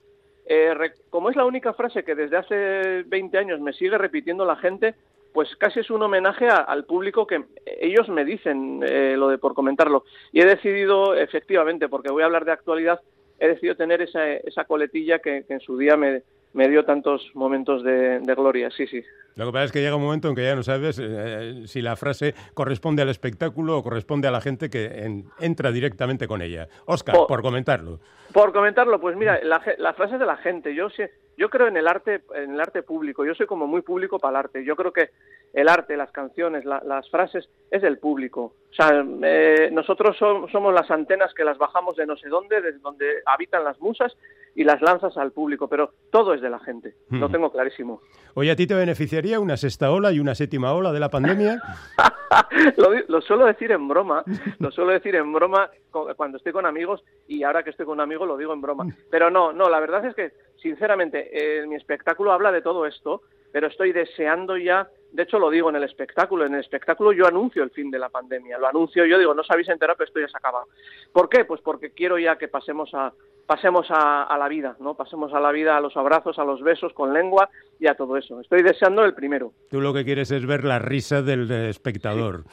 eh, 0.48 0.74
como 1.10 1.28
es 1.28 1.36
la 1.36 1.44
única 1.44 1.74
frase 1.74 2.04
que 2.04 2.14
desde 2.14 2.36
hace 2.36 3.02
20 3.04 3.36
años 3.36 3.60
me 3.60 3.72
sigue 3.74 3.98
repitiendo 3.98 4.46
la 4.46 4.56
gente, 4.56 4.94
pues 5.34 5.54
casi 5.56 5.80
es 5.80 5.90
un 5.90 6.02
homenaje 6.02 6.48
al 6.48 6.84
público 6.84 7.26
que 7.26 7.44
ellos 7.80 8.08
me 8.08 8.24
dicen 8.24 8.82
eh, 8.82 9.14
lo 9.16 9.28
de 9.28 9.38
por 9.38 9.52
comentarlo. 9.54 10.04
Y 10.32 10.40
he 10.40 10.46
decidido, 10.46 11.14
efectivamente, 11.14 11.88
porque 11.88 12.10
voy 12.10 12.22
a 12.22 12.26
hablar 12.26 12.46
de 12.46 12.52
actualidad, 12.52 13.00
he 13.38 13.46
decidido 13.46 13.76
tener 13.76 14.00
esa, 14.00 14.26
esa 14.32 14.64
coletilla 14.64 15.18
que 15.18 15.44
en 15.48 15.60
su 15.60 15.76
día 15.76 15.96
me, 15.96 16.22
me 16.52 16.68
dio 16.68 16.84
tantos 16.84 17.30
momentos 17.34 17.82
de, 17.84 18.20
de 18.20 18.34
gloria, 18.34 18.70
sí, 18.70 18.86
sí. 18.86 19.02
Lo 19.36 19.46
que 19.46 19.52
pasa 19.52 19.64
es 19.66 19.72
que 19.72 19.80
llega 19.80 19.94
un 19.94 20.02
momento 20.02 20.28
en 20.28 20.34
que 20.34 20.42
ya 20.42 20.56
no 20.56 20.62
sabes 20.64 20.98
eh, 21.00 21.62
si 21.66 21.80
la 21.80 21.94
frase 21.94 22.34
corresponde 22.54 23.02
al 23.02 23.08
espectáculo 23.08 23.78
o 23.78 23.82
corresponde 23.84 24.26
a 24.26 24.32
la 24.32 24.40
gente 24.40 24.68
que 24.68 24.86
en- 24.86 25.26
entra 25.38 25.70
directamente 25.70 26.26
con 26.26 26.42
ella. 26.42 26.66
Oscar, 26.86 27.14
Po- 27.14 27.26
por 27.28 27.42
comentarlo. 27.42 28.00
Por 28.32 28.52
comentarlo, 28.52 29.00
pues 29.00 29.16
mira, 29.16 29.38
la, 29.44 29.62
la 29.78 29.92
frase 29.94 30.14
es 30.14 30.20
de 30.20 30.26
la 30.26 30.38
gente. 30.38 30.74
Yo, 30.74 30.90
si- 30.90 31.04
yo 31.38 31.48
creo 31.48 31.68
en 31.68 31.76
el 31.76 31.86
arte, 31.86 32.22
en 32.34 32.54
el 32.54 32.60
arte 32.60 32.82
público. 32.82 33.24
Yo 33.24 33.34
soy 33.34 33.46
como 33.46 33.68
muy 33.68 33.82
público 33.82 34.18
para 34.18 34.40
el 34.40 34.44
arte. 34.44 34.64
Yo 34.64 34.74
creo 34.74 34.92
que 34.92 35.10
el 35.52 35.68
arte, 35.68 35.96
las 35.96 36.10
canciones, 36.10 36.64
las 36.64 37.08
frases 37.10 37.48
es 37.70 37.80
del 37.80 37.98
público. 37.98 38.54
O 38.70 38.74
sea, 38.74 39.04
eh, 39.22 39.70
nosotros 39.72 40.16
somos 40.18 40.74
las 40.74 40.90
antenas 40.90 41.32
que 41.34 41.44
las 41.44 41.56
bajamos 41.56 41.96
de 41.96 42.06
no 42.06 42.16
sé 42.16 42.28
dónde, 42.28 42.60
desde 42.60 42.80
donde 42.80 43.06
habitan 43.24 43.62
las 43.62 43.80
musas 43.80 44.14
y 44.54 44.64
las 44.64 44.82
lanzas 44.82 45.16
al 45.16 45.30
público, 45.30 45.68
pero 45.68 45.92
todo 46.10 46.34
es 46.34 46.40
de 46.40 46.50
la 46.50 46.58
gente. 46.58 46.94
Lo 47.10 47.28
tengo 47.28 47.52
clarísimo. 47.52 48.00
Oye, 48.34 48.50
¿a 48.50 48.56
ti 48.56 48.66
te 48.66 48.74
beneficiaría 48.74 49.38
una 49.38 49.56
sexta 49.56 49.92
ola 49.92 50.10
y 50.10 50.18
una 50.18 50.34
séptima 50.34 50.72
ola 50.72 50.92
de 50.92 51.00
la 51.00 51.08
pandemia? 51.08 51.62
lo, 52.76 52.90
lo, 53.06 53.20
suelo 53.20 53.46
decir 53.46 53.70
en 53.70 53.86
broma, 53.86 54.24
lo 54.58 54.70
suelo 54.72 54.92
decir 54.92 55.14
en 55.14 55.32
broma 55.32 55.70
cuando 56.16 56.38
estoy 56.38 56.52
con 56.52 56.66
amigos 56.66 57.02
y 57.26 57.42
ahora 57.42 57.62
que 57.62 57.70
estoy 57.70 57.86
con 57.86 57.94
un 57.94 58.00
amigo 58.00 58.26
lo 58.26 58.36
digo 58.36 58.52
en 58.52 58.60
broma. 58.60 58.86
Pero 59.10 59.30
no, 59.30 59.52
no, 59.52 59.68
la 59.68 59.80
verdad 59.80 60.04
es 60.04 60.14
que, 60.14 60.32
sinceramente, 60.60 61.30
eh, 61.32 61.66
mi 61.66 61.76
espectáculo 61.76 62.32
habla 62.32 62.52
de 62.52 62.62
todo 62.62 62.86
esto, 62.86 63.22
pero 63.52 63.66
estoy 63.66 63.92
deseando 63.92 64.56
ya 64.56 64.88
de 65.12 65.22
hecho, 65.22 65.38
lo 65.38 65.50
digo 65.50 65.70
en 65.70 65.76
el 65.76 65.84
espectáculo. 65.84 66.44
En 66.44 66.54
el 66.54 66.60
espectáculo 66.60 67.12
yo 67.12 67.26
anuncio 67.26 67.62
el 67.62 67.70
fin 67.70 67.90
de 67.90 67.98
la 67.98 68.10
pandemia. 68.10 68.58
Lo 68.58 68.68
anuncio 68.68 69.06
yo, 69.06 69.18
digo, 69.18 69.34
no 69.34 69.40
os 69.40 69.50
habéis 69.50 69.68
enterado, 69.68 69.96
pero 69.96 70.08
esto 70.08 70.20
ya 70.20 70.28
se 70.28 70.36
acaba. 70.36 70.64
¿Por 71.12 71.28
qué? 71.28 71.44
Pues 71.44 71.60
porque 71.62 71.90
quiero 71.90 72.18
ya 72.18 72.36
que 72.36 72.48
pasemos 72.48 72.90
a, 72.92 73.12
pasemos 73.46 73.86
a, 73.90 74.36
la 74.38 74.48
vida, 74.48 74.76
¿no? 74.80 74.94
Pasemos 74.94 75.32
a 75.32 75.40
la 75.40 75.50
vida, 75.50 75.76
a 75.76 75.80
los 75.80 75.96
abrazos, 75.96 76.38
a 76.38 76.44
los 76.44 76.62
besos 76.62 76.92
con 76.92 77.14
lengua 77.14 77.48
y 77.80 77.86
a 77.86 77.94
todo 77.94 78.16
eso. 78.16 78.40
Estoy 78.40 78.62
deseando 78.62 79.04
el 79.04 79.14
primero. 79.14 79.52
Tú 79.70 79.80
lo 79.80 79.94
que 79.94 80.04
quieres 80.04 80.30
es 80.30 80.46
ver 80.46 80.64
la 80.64 80.78
risa 80.78 81.22
del 81.22 81.50
espectador. 81.50 82.44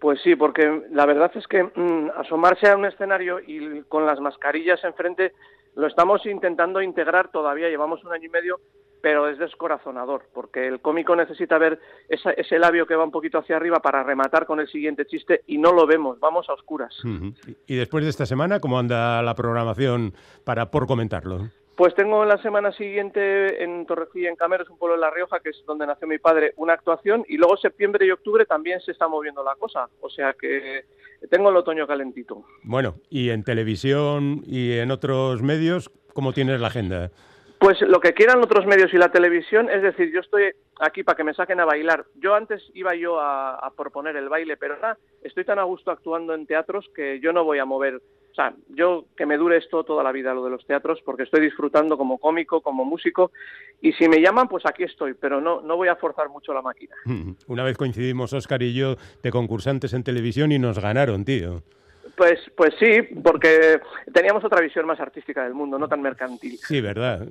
Pues 0.00 0.20
sí, 0.22 0.36
porque 0.36 0.82
la 0.90 1.06
verdad 1.06 1.30
es 1.36 1.46
que 1.46 1.62
mm, 1.62 2.10
asomarse 2.16 2.68
a 2.68 2.76
un 2.76 2.84
escenario 2.84 3.38
y 3.40 3.82
con 3.88 4.04
las 4.04 4.20
mascarillas 4.20 4.82
enfrente 4.84 5.32
lo 5.76 5.86
estamos 5.86 6.24
intentando 6.26 6.82
integrar 6.82 7.30
todavía, 7.30 7.68
llevamos 7.68 8.02
un 8.02 8.12
año 8.12 8.24
y 8.24 8.30
medio, 8.30 8.60
pero 9.02 9.28
es 9.28 9.38
descorazonador, 9.38 10.22
porque 10.34 10.66
el 10.66 10.80
cómico 10.80 11.14
necesita 11.14 11.58
ver 11.58 11.78
ese 12.08 12.58
labio 12.58 12.86
que 12.86 12.96
va 12.96 13.04
un 13.04 13.10
poquito 13.10 13.38
hacia 13.38 13.56
arriba 13.56 13.80
para 13.80 14.02
rematar 14.02 14.46
con 14.46 14.58
el 14.58 14.68
siguiente 14.68 15.06
chiste 15.06 15.42
y 15.46 15.58
no 15.58 15.72
lo 15.72 15.86
vemos, 15.86 16.18
vamos 16.18 16.48
a 16.48 16.54
oscuras. 16.54 16.94
Y 17.66 17.76
después 17.76 18.04
de 18.04 18.10
esta 18.10 18.26
semana, 18.26 18.58
¿cómo 18.58 18.78
anda 18.78 19.22
la 19.22 19.34
programación 19.34 20.14
para 20.44 20.70
por 20.70 20.86
comentarlo? 20.86 21.50
Pues 21.76 21.94
tengo 21.94 22.24
la 22.24 22.38
semana 22.38 22.72
siguiente 22.72 23.62
en 23.62 23.84
Torrecilla, 23.84 24.30
en 24.30 24.36
Cameros, 24.36 24.70
un 24.70 24.78
pueblo 24.78 24.96
de 24.96 25.02
La 25.02 25.10
Rioja, 25.10 25.40
que 25.40 25.50
es 25.50 25.62
donde 25.66 25.86
nació 25.86 26.08
mi 26.08 26.18
padre, 26.18 26.54
una 26.56 26.72
actuación, 26.72 27.24
y 27.28 27.36
luego 27.36 27.58
septiembre 27.58 28.06
y 28.06 28.10
octubre 28.10 28.46
también 28.46 28.80
se 28.80 28.92
está 28.92 29.08
moviendo 29.08 29.44
la 29.44 29.54
cosa, 29.56 29.86
o 30.00 30.08
sea 30.08 30.32
que 30.32 30.86
tengo 31.30 31.50
el 31.50 31.56
otoño 31.56 31.86
calentito. 31.86 32.46
Bueno, 32.62 32.94
y 33.10 33.28
en 33.28 33.44
televisión 33.44 34.42
y 34.46 34.72
en 34.78 34.90
otros 34.90 35.42
medios, 35.42 35.90
¿cómo 36.14 36.32
tienes 36.32 36.60
la 36.62 36.68
agenda? 36.68 37.10
Pues 37.58 37.80
lo 37.80 38.00
que 38.00 38.12
quieran 38.12 38.42
otros 38.42 38.66
medios 38.66 38.92
y 38.92 38.98
la 38.98 39.10
televisión, 39.10 39.70
es 39.70 39.82
decir, 39.82 40.12
yo 40.12 40.20
estoy 40.20 40.52
aquí 40.78 41.02
para 41.02 41.16
que 41.16 41.24
me 41.24 41.32
saquen 41.32 41.58
a 41.60 41.64
bailar. 41.64 42.04
Yo 42.16 42.34
antes 42.34 42.62
iba 42.74 42.94
yo 42.94 43.18
a, 43.18 43.72
proponer 43.76 44.16
el 44.16 44.28
baile, 44.28 44.56
pero 44.56 44.74
ahora 44.74 44.98
estoy 45.22 45.44
tan 45.44 45.58
a 45.58 45.64
gusto 45.64 45.90
actuando 45.90 46.34
en 46.34 46.46
teatros 46.46 46.86
que 46.94 47.18
yo 47.20 47.32
no 47.32 47.44
voy 47.44 47.58
a 47.58 47.64
mover. 47.64 48.02
O 48.36 48.42
sea, 48.42 48.52
yo 48.68 49.06
que 49.16 49.24
me 49.24 49.38
dure 49.38 49.56
esto 49.56 49.82
toda 49.82 50.04
la 50.04 50.12
vida, 50.12 50.34
lo 50.34 50.44
de 50.44 50.50
los 50.50 50.66
teatros, 50.66 51.00
porque 51.02 51.22
estoy 51.22 51.40
disfrutando 51.40 51.96
como 51.96 52.18
cómico, 52.18 52.60
como 52.60 52.84
músico, 52.84 53.32
y 53.80 53.94
si 53.94 54.10
me 54.10 54.20
llaman, 54.20 54.46
pues 54.46 54.66
aquí 54.66 54.82
estoy, 54.82 55.14
pero 55.14 55.40
no, 55.40 55.62
no 55.62 55.78
voy 55.78 55.88
a 55.88 55.96
forzar 55.96 56.28
mucho 56.28 56.52
la 56.52 56.60
máquina. 56.60 56.94
Una 57.46 57.64
vez 57.64 57.78
coincidimos, 57.78 58.34
Oscar 58.34 58.62
y 58.62 58.74
yo, 58.74 58.96
de 59.22 59.30
concursantes 59.30 59.94
en 59.94 60.04
televisión 60.04 60.52
y 60.52 60.58
nos 60.58 60.78
ganaron, 60.78 61.24
tío. 61.24 61.62
Pues, 62.16 62.40
pues 62.56 62.74
sí, 62.78 63.02
porque 63.22 63.78
teníamos 64.12 64.42
otra 64.42 64.62
visión 64.62 64.86
más 64.86 64.98
artística 64.98 65.44
del 65.44 65.52
mundo, 65.52 65.78
no 65.78 65.86
tan 65.86 66.00
mercantil. 66.00 66.58
Sí, 66.58 66.80
verdad. 66.80 67.26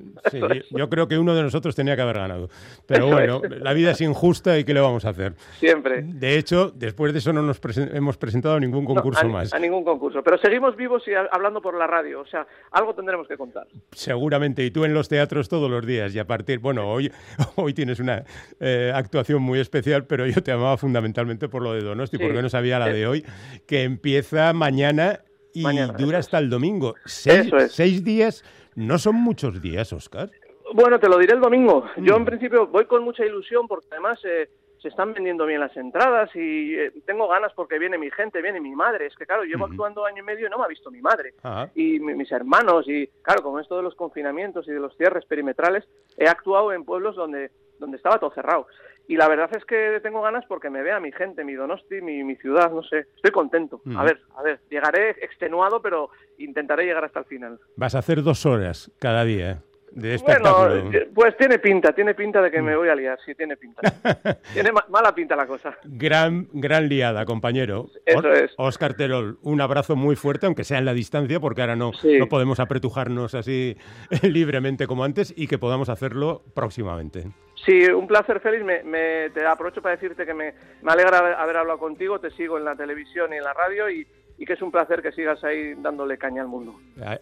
yo 0.69 0.89
creo 0.89 1.08
que 1.08 1.17
uno 1.17 1.34
de 1.34 1.41
nosotros 1.41 1.76
tenía 1.76 1.95
que 1.95 2.04
haber 2.04 2.17
ganado. 2.17 2.50
Pero 2.86 3.08
bueno, 3.08 3.41
la 3.50 3.74
vida 3.74 3.91
es 3.91 4.02
injusta 4.02 4.60
y 4.60 4.63
¿qué 4.63 4.76
le 4.76 4.82
vamos 4.82 5.04
a 5.06 5.10
hacer? 5.10 5.34
Siempre. 5.58 6.04
De 6.04 6.38
hecho, 6.38 6.69
después 6.69 7.13
de 7.13 7.19
eso 7.19 7.34
no 7.34 7.41
nos 7.41 7.60
hemos 7.93 8.17
presentado 8.17 8.56
a 8.56 8.60
ningún 8.60 8.86
concurso 8.86 9.28
más. 9.28 9.52
A 9.56 9.60
ningún 9.60 9.84
concurso. 9.84 10.21
Pero 10.21 10.38
seguimos 10.38 10.76
vivos 10.76 11.02
y 11.08 11.13
hablando 11.15 11.63
por 11.63 11.76
la 11.76 11.88
radio. 11.88 12.21
O 12.21 12.28
sea, 12.28 12.45
algo 12.71 12.93
tendremos 12.93 13.28
que 13.28 13.38
contar. 13.38 13.65
Seguramente. 13.91 14.63
Y 14.63 14.69
tú 14.69 14.86
en 14.86 14.93
los 14.93 15.10
teatros 15.10 15.50
todos 15.50 15.69
los 15.69 15.84
días. 15.84 16.13
Y 16.13 16.19
a 16.19 16.28
partir, 16.28 16.60
bueno, 16.60 16.88
hoy, 16.91 17.12
hoy 17.56 17.74
tienes 17.74 18.00
una 18.00 18.24
eh, 18.60 18.91
actuación 18.93 19.41
muy 19.41 19.60
especial, 19.60 20.06
pero 20.06 20.28
yo 20.28 20.43
te 20.43 20.52
amaba 20.52 20.78
fundamentalmente 20.78 21.50
por 21.50 21.63
lo 21.63 21.74
de 21.74 21.82
Donosti, 21.82 22.19
porque 22.19 22.43
no 22.43 22.50
sabía 22.50 22.78
la 22.78 22.89
de 22.89 23.08
hoy, 23.08 23.26
que 23.65 23.82
empieza 23.82 24.54
mañana 24.54 24.75
mañana 24.76 25.20
y 25.54 25.64
dura 25.98 26.20
hasta 26.20 26.38
el 26.38 26.50
domingo. 26.50 26.96
Seis, 27.06 28.04
días 28.04 28.44
no 28.76 28.98
son 29.00 29.16
muchos 29.16 29.62
días, 29.62 29.94
Oscar. 29.94 30.30
Bueno, 30.74 31.00
te 31.00 31.08
lo 31.08 31.18
diré 31.18 31.34
el 31.34 31.40
domingo. 31.40 31.86
Yo 31.98 32.16
en 32.18 32.24
mm. 32.24 32.26
principio 32.26 32.68
voy 32.68 32.86
con 32.86 33.04
mucha 33.04 33.26
ilusión 33.26 33.68
porque 33.68 33.88
además 33.92 34.20
eh, 34.26 34.50
se 34.82 34.90
están 34.90 35.14
vendiendo 35.14 35.46
bien 35.46 35.62
las 35.62 35.76
entradas 35.78 36.30
y 36.36 36.76
eh, 36.76 36.92
tengo 37.06 37.28
ganas 37.30 37.54
porque 37.56 37.80
viene 37.80 37.98
mi 37.98 38.12
gente, 38.12 38.42
viene 38.42 38.60
mi 38.60 38.76
madre. 38.76 39.06
Es 39.06 39.16
que 39.16 39.26
claro, 39.26 39.44
llevo 39.44 39.66
actuando 39.66 40.06
año 40.06 40.22
y 40.22 40.26
medio 40.26 40.48
y 40.48 40.50
no 40.50 40.58
me 40.58 40.66
ha 40.66 40.68
visto 40.68 40.92
mi 40.92 41.02
madre. 41.02 41.36
Y 41.76 42.00
mis 42.00 42.32
hermanos 42.32 42.86
y 42.90 43.08
claro, 43.22 43.44
con 43.44 43.62
esto 43.62 43.78
de 43.78 43.84
los 43.84 43.96
confinamientos 43.96 44.68
y 44.68 44.72
de 44.72 44.80
los 44.80 44.96
cierres 44.98 45.26
perimetrales, 45.26 45.86
he 46.18 46.28
actuado 46.28 46.74
en 46.74 46.84
pueblos 46.84 47.16
donde, 47.16 47.52
donde 47.80 47.96
estaba 47.96 48.20
todo 48.20 48.32
cerrado. 48.32 48.68
Y 49.08 49.18
la 49.18 49.28
verdad 49.28 49.50
es 49.56 49.65
que 49.65 50.00
tengo 50.02 50.22
ganas 50.22 50.46
porque 50.48 50.70
me 50.70 50.82
vea 50.82 51.00
mi 51.00 51.12
gente, 51.12 51.44
mi 51.44 51.54
Donosti, 51.54 52.02
mi, 52.02 52.24
mi 52.24 52.36
ciudad, 52.36 52.72
no 52.72 52.84
sé. 52.84 53.08
Estoy 53.15 53.32
contento. 53.32 53.82
A 53.96 54.04
ver, 54.04 54.22
a 54.36 54.41
ver, 54.41 54.60
llegaré 54.70 55.12
extenuado, 55.22 55.82
pero 55.82 56.10
intentaré 56.38 56.86
llegar 56.86 57.06
hasta 57.06 57.20
el 57.20 57.26
final. 57.26 57.60
Vas 57.76 57.96
a 57.96 58.00
hacer 58.00 58.24
dos 58.24 58.46
horas 58.46 58.91
cada 59.00 59.24
día 59.24 59.62
de 59.96 60.15
espectáculo. 60.15 60.68
Bueno, 60.68 60.98
eh, 60.98 61.10
pues 61.13 61.38
tiene 61.38 61.58
pinta, 61.58 61.94
tiene 61.94 62.13
pinta 62.13 62.41
de 62.41 62.52
que 62.52 62.62
me 62.62 62.76
voy 62.76 62.89
a 62.89 62.96
liar, 62.96 63.18
sí, 63.26 63.34
tiene 63.34 63.58
pinta. 63.58 63.82
tiene 64.54 64.72
mala 64.89 65.15
pinta 65.15 65.36
la 65.36 65.48
cosa. 65.48 65.76
Gran, 65.84 66.48
gran 66.54 66.89
liada, 66.89 67.26
compañero. 67.26 67.89
Eso 68.06 68.32
es. 68.34 68.52
Oscar 68.58 68.96
Terol, 68.96 69.39
un 69.41 69.62
abrazo 69.62 69.96
muy 69.96 70.15
fuerte, 70.15 70.46
aunque 70.46 70.63
sea 70.63 70.78
en 70.78 70.86
la 70.86 70.94
distancia, 70.94 71.39
porque 71.39 71.62
ahora 71.62 71.76
no, 71.76 71.91
no 72.04 72.28
podemos 72.28 72.60
apretujarnos 72.60 73.34
así 73.36 73.78
libremente 74.22 74.86
como 74.86 75.04
antes 75.04 75.34
y 75.36 75.48
que 75.48 75.58
podamos 75.58 75.89
hacerlo 75.89 76.44
próximamente. 76.54 77.28
Sí, 77.65 77.86
un 77.86 78.06
placer, 78.06 78.39
Félix. 78.39 78.63
Me, 78.63 79.30
te 79.32 79.45
aprovecho 79.45 79.82
para 79.82 79.95
decirte 79.95 80.25
que 80.25 80.34
me, 80.34 80.54
alegra 80.86 81.17
haber, 81.17 81.58
hablado 81.58 81.80
contigo. 81.80 82.19
Te 82.19 82.30
sigo 82.32 82.58
en 82.58 82.65
la 82.65 82.75
televisión 82.75 83.34
y 83.34 83.38
en 83.38 83.43
la 83.43 83.54
radio 83.54 83.89
y, 83.89 84.06
que 84.45 84.54
es 84.54 84.62
un 84.62 84.71
placer 84.71 85.01
que 85.01 85.12
sigas 85.12 85.43
ahí 85.43 85.73
dándole 85.75 86.17
caña 86.17 86.41
al 86.41 86.47
mundo. 86.47 86.75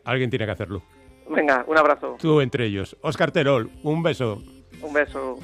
Alguien 0.03 0.29
tiene 0.29 0.45
que 0.45 0.51
hacerlo. 0.51 0.83
Venga, 1.29 1.63
un 1.67 1.77
abrazo. 1.77 2.17
Tú 2.19 2.41
entre 2.41 2.65
ellos. 2.65 2.97
Oscar 3.01 3.31
Terol, 3.31 3.71
un 3.83 4.03
beso. 4.03 4.41
Un 4.81 4.93
beso. 4.93 5.39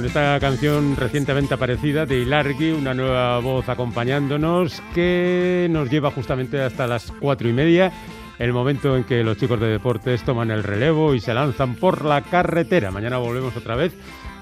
Con 0.00 0.06
esta 0.06 0.40
canción 0.40 0.96
recientemente 0.96 1.52
aparecida 1.52 2.06
de 2.06 2.20
Ilargi, 2.20 2.70
una 2.70 2.94
nueva 2.94 3.38
voz 3.40 3.68
acompañándonos 3.68 4.82
que 4.94 5.68
nos 5.70 5.90
lleva 5.90 6.10
justamente 6.10 6.58
hasta 6.62 6.86
las 6.86 7.12
cuatro 7.20 7.50
y 7.50 7.52
media, 7.52 7.92
el 8.38 8.54
momento 8.54 8.96
en 8.96 9.04
que 9.04 9.22
los 9.22 9.36
chicos 9.36 9.60
de 9.60 9.66
deportes 9.66 10.22
toman 10.22 10.50
el 10.50 10.62
relevo 10.62 11.14
y 11.14 11.20
se 11.20 11.34
lanzan 11.34 11.74
por 11.74 12.02
la 12.06 12.22
carretera. 12.22 12.90
Mañana 12.90 13.18
volvemos 13.18 13.54
otra 13.58 13.76
vez 13.76 13.92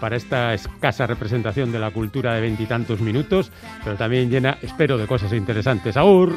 para 0.00 0.14
esta 0.14 0.54
escasa 0.54 1.08
representación 1.08 1.72
de 1.72 1.80
la 1.80 1.90
cultura 1.90 2.34
de 2.34 2.40
veintitantos 2.40 3.00
minutos, 3.00 3.50
pero 3.82 3.96
también 3.96 4.30
llena, 4.30 4.58
espero, 4.62 4.96
de 4.96 5.08
cosas 5.08 5.32
interesantes. 5.32 5.96
¡Aur! 5.96 6.34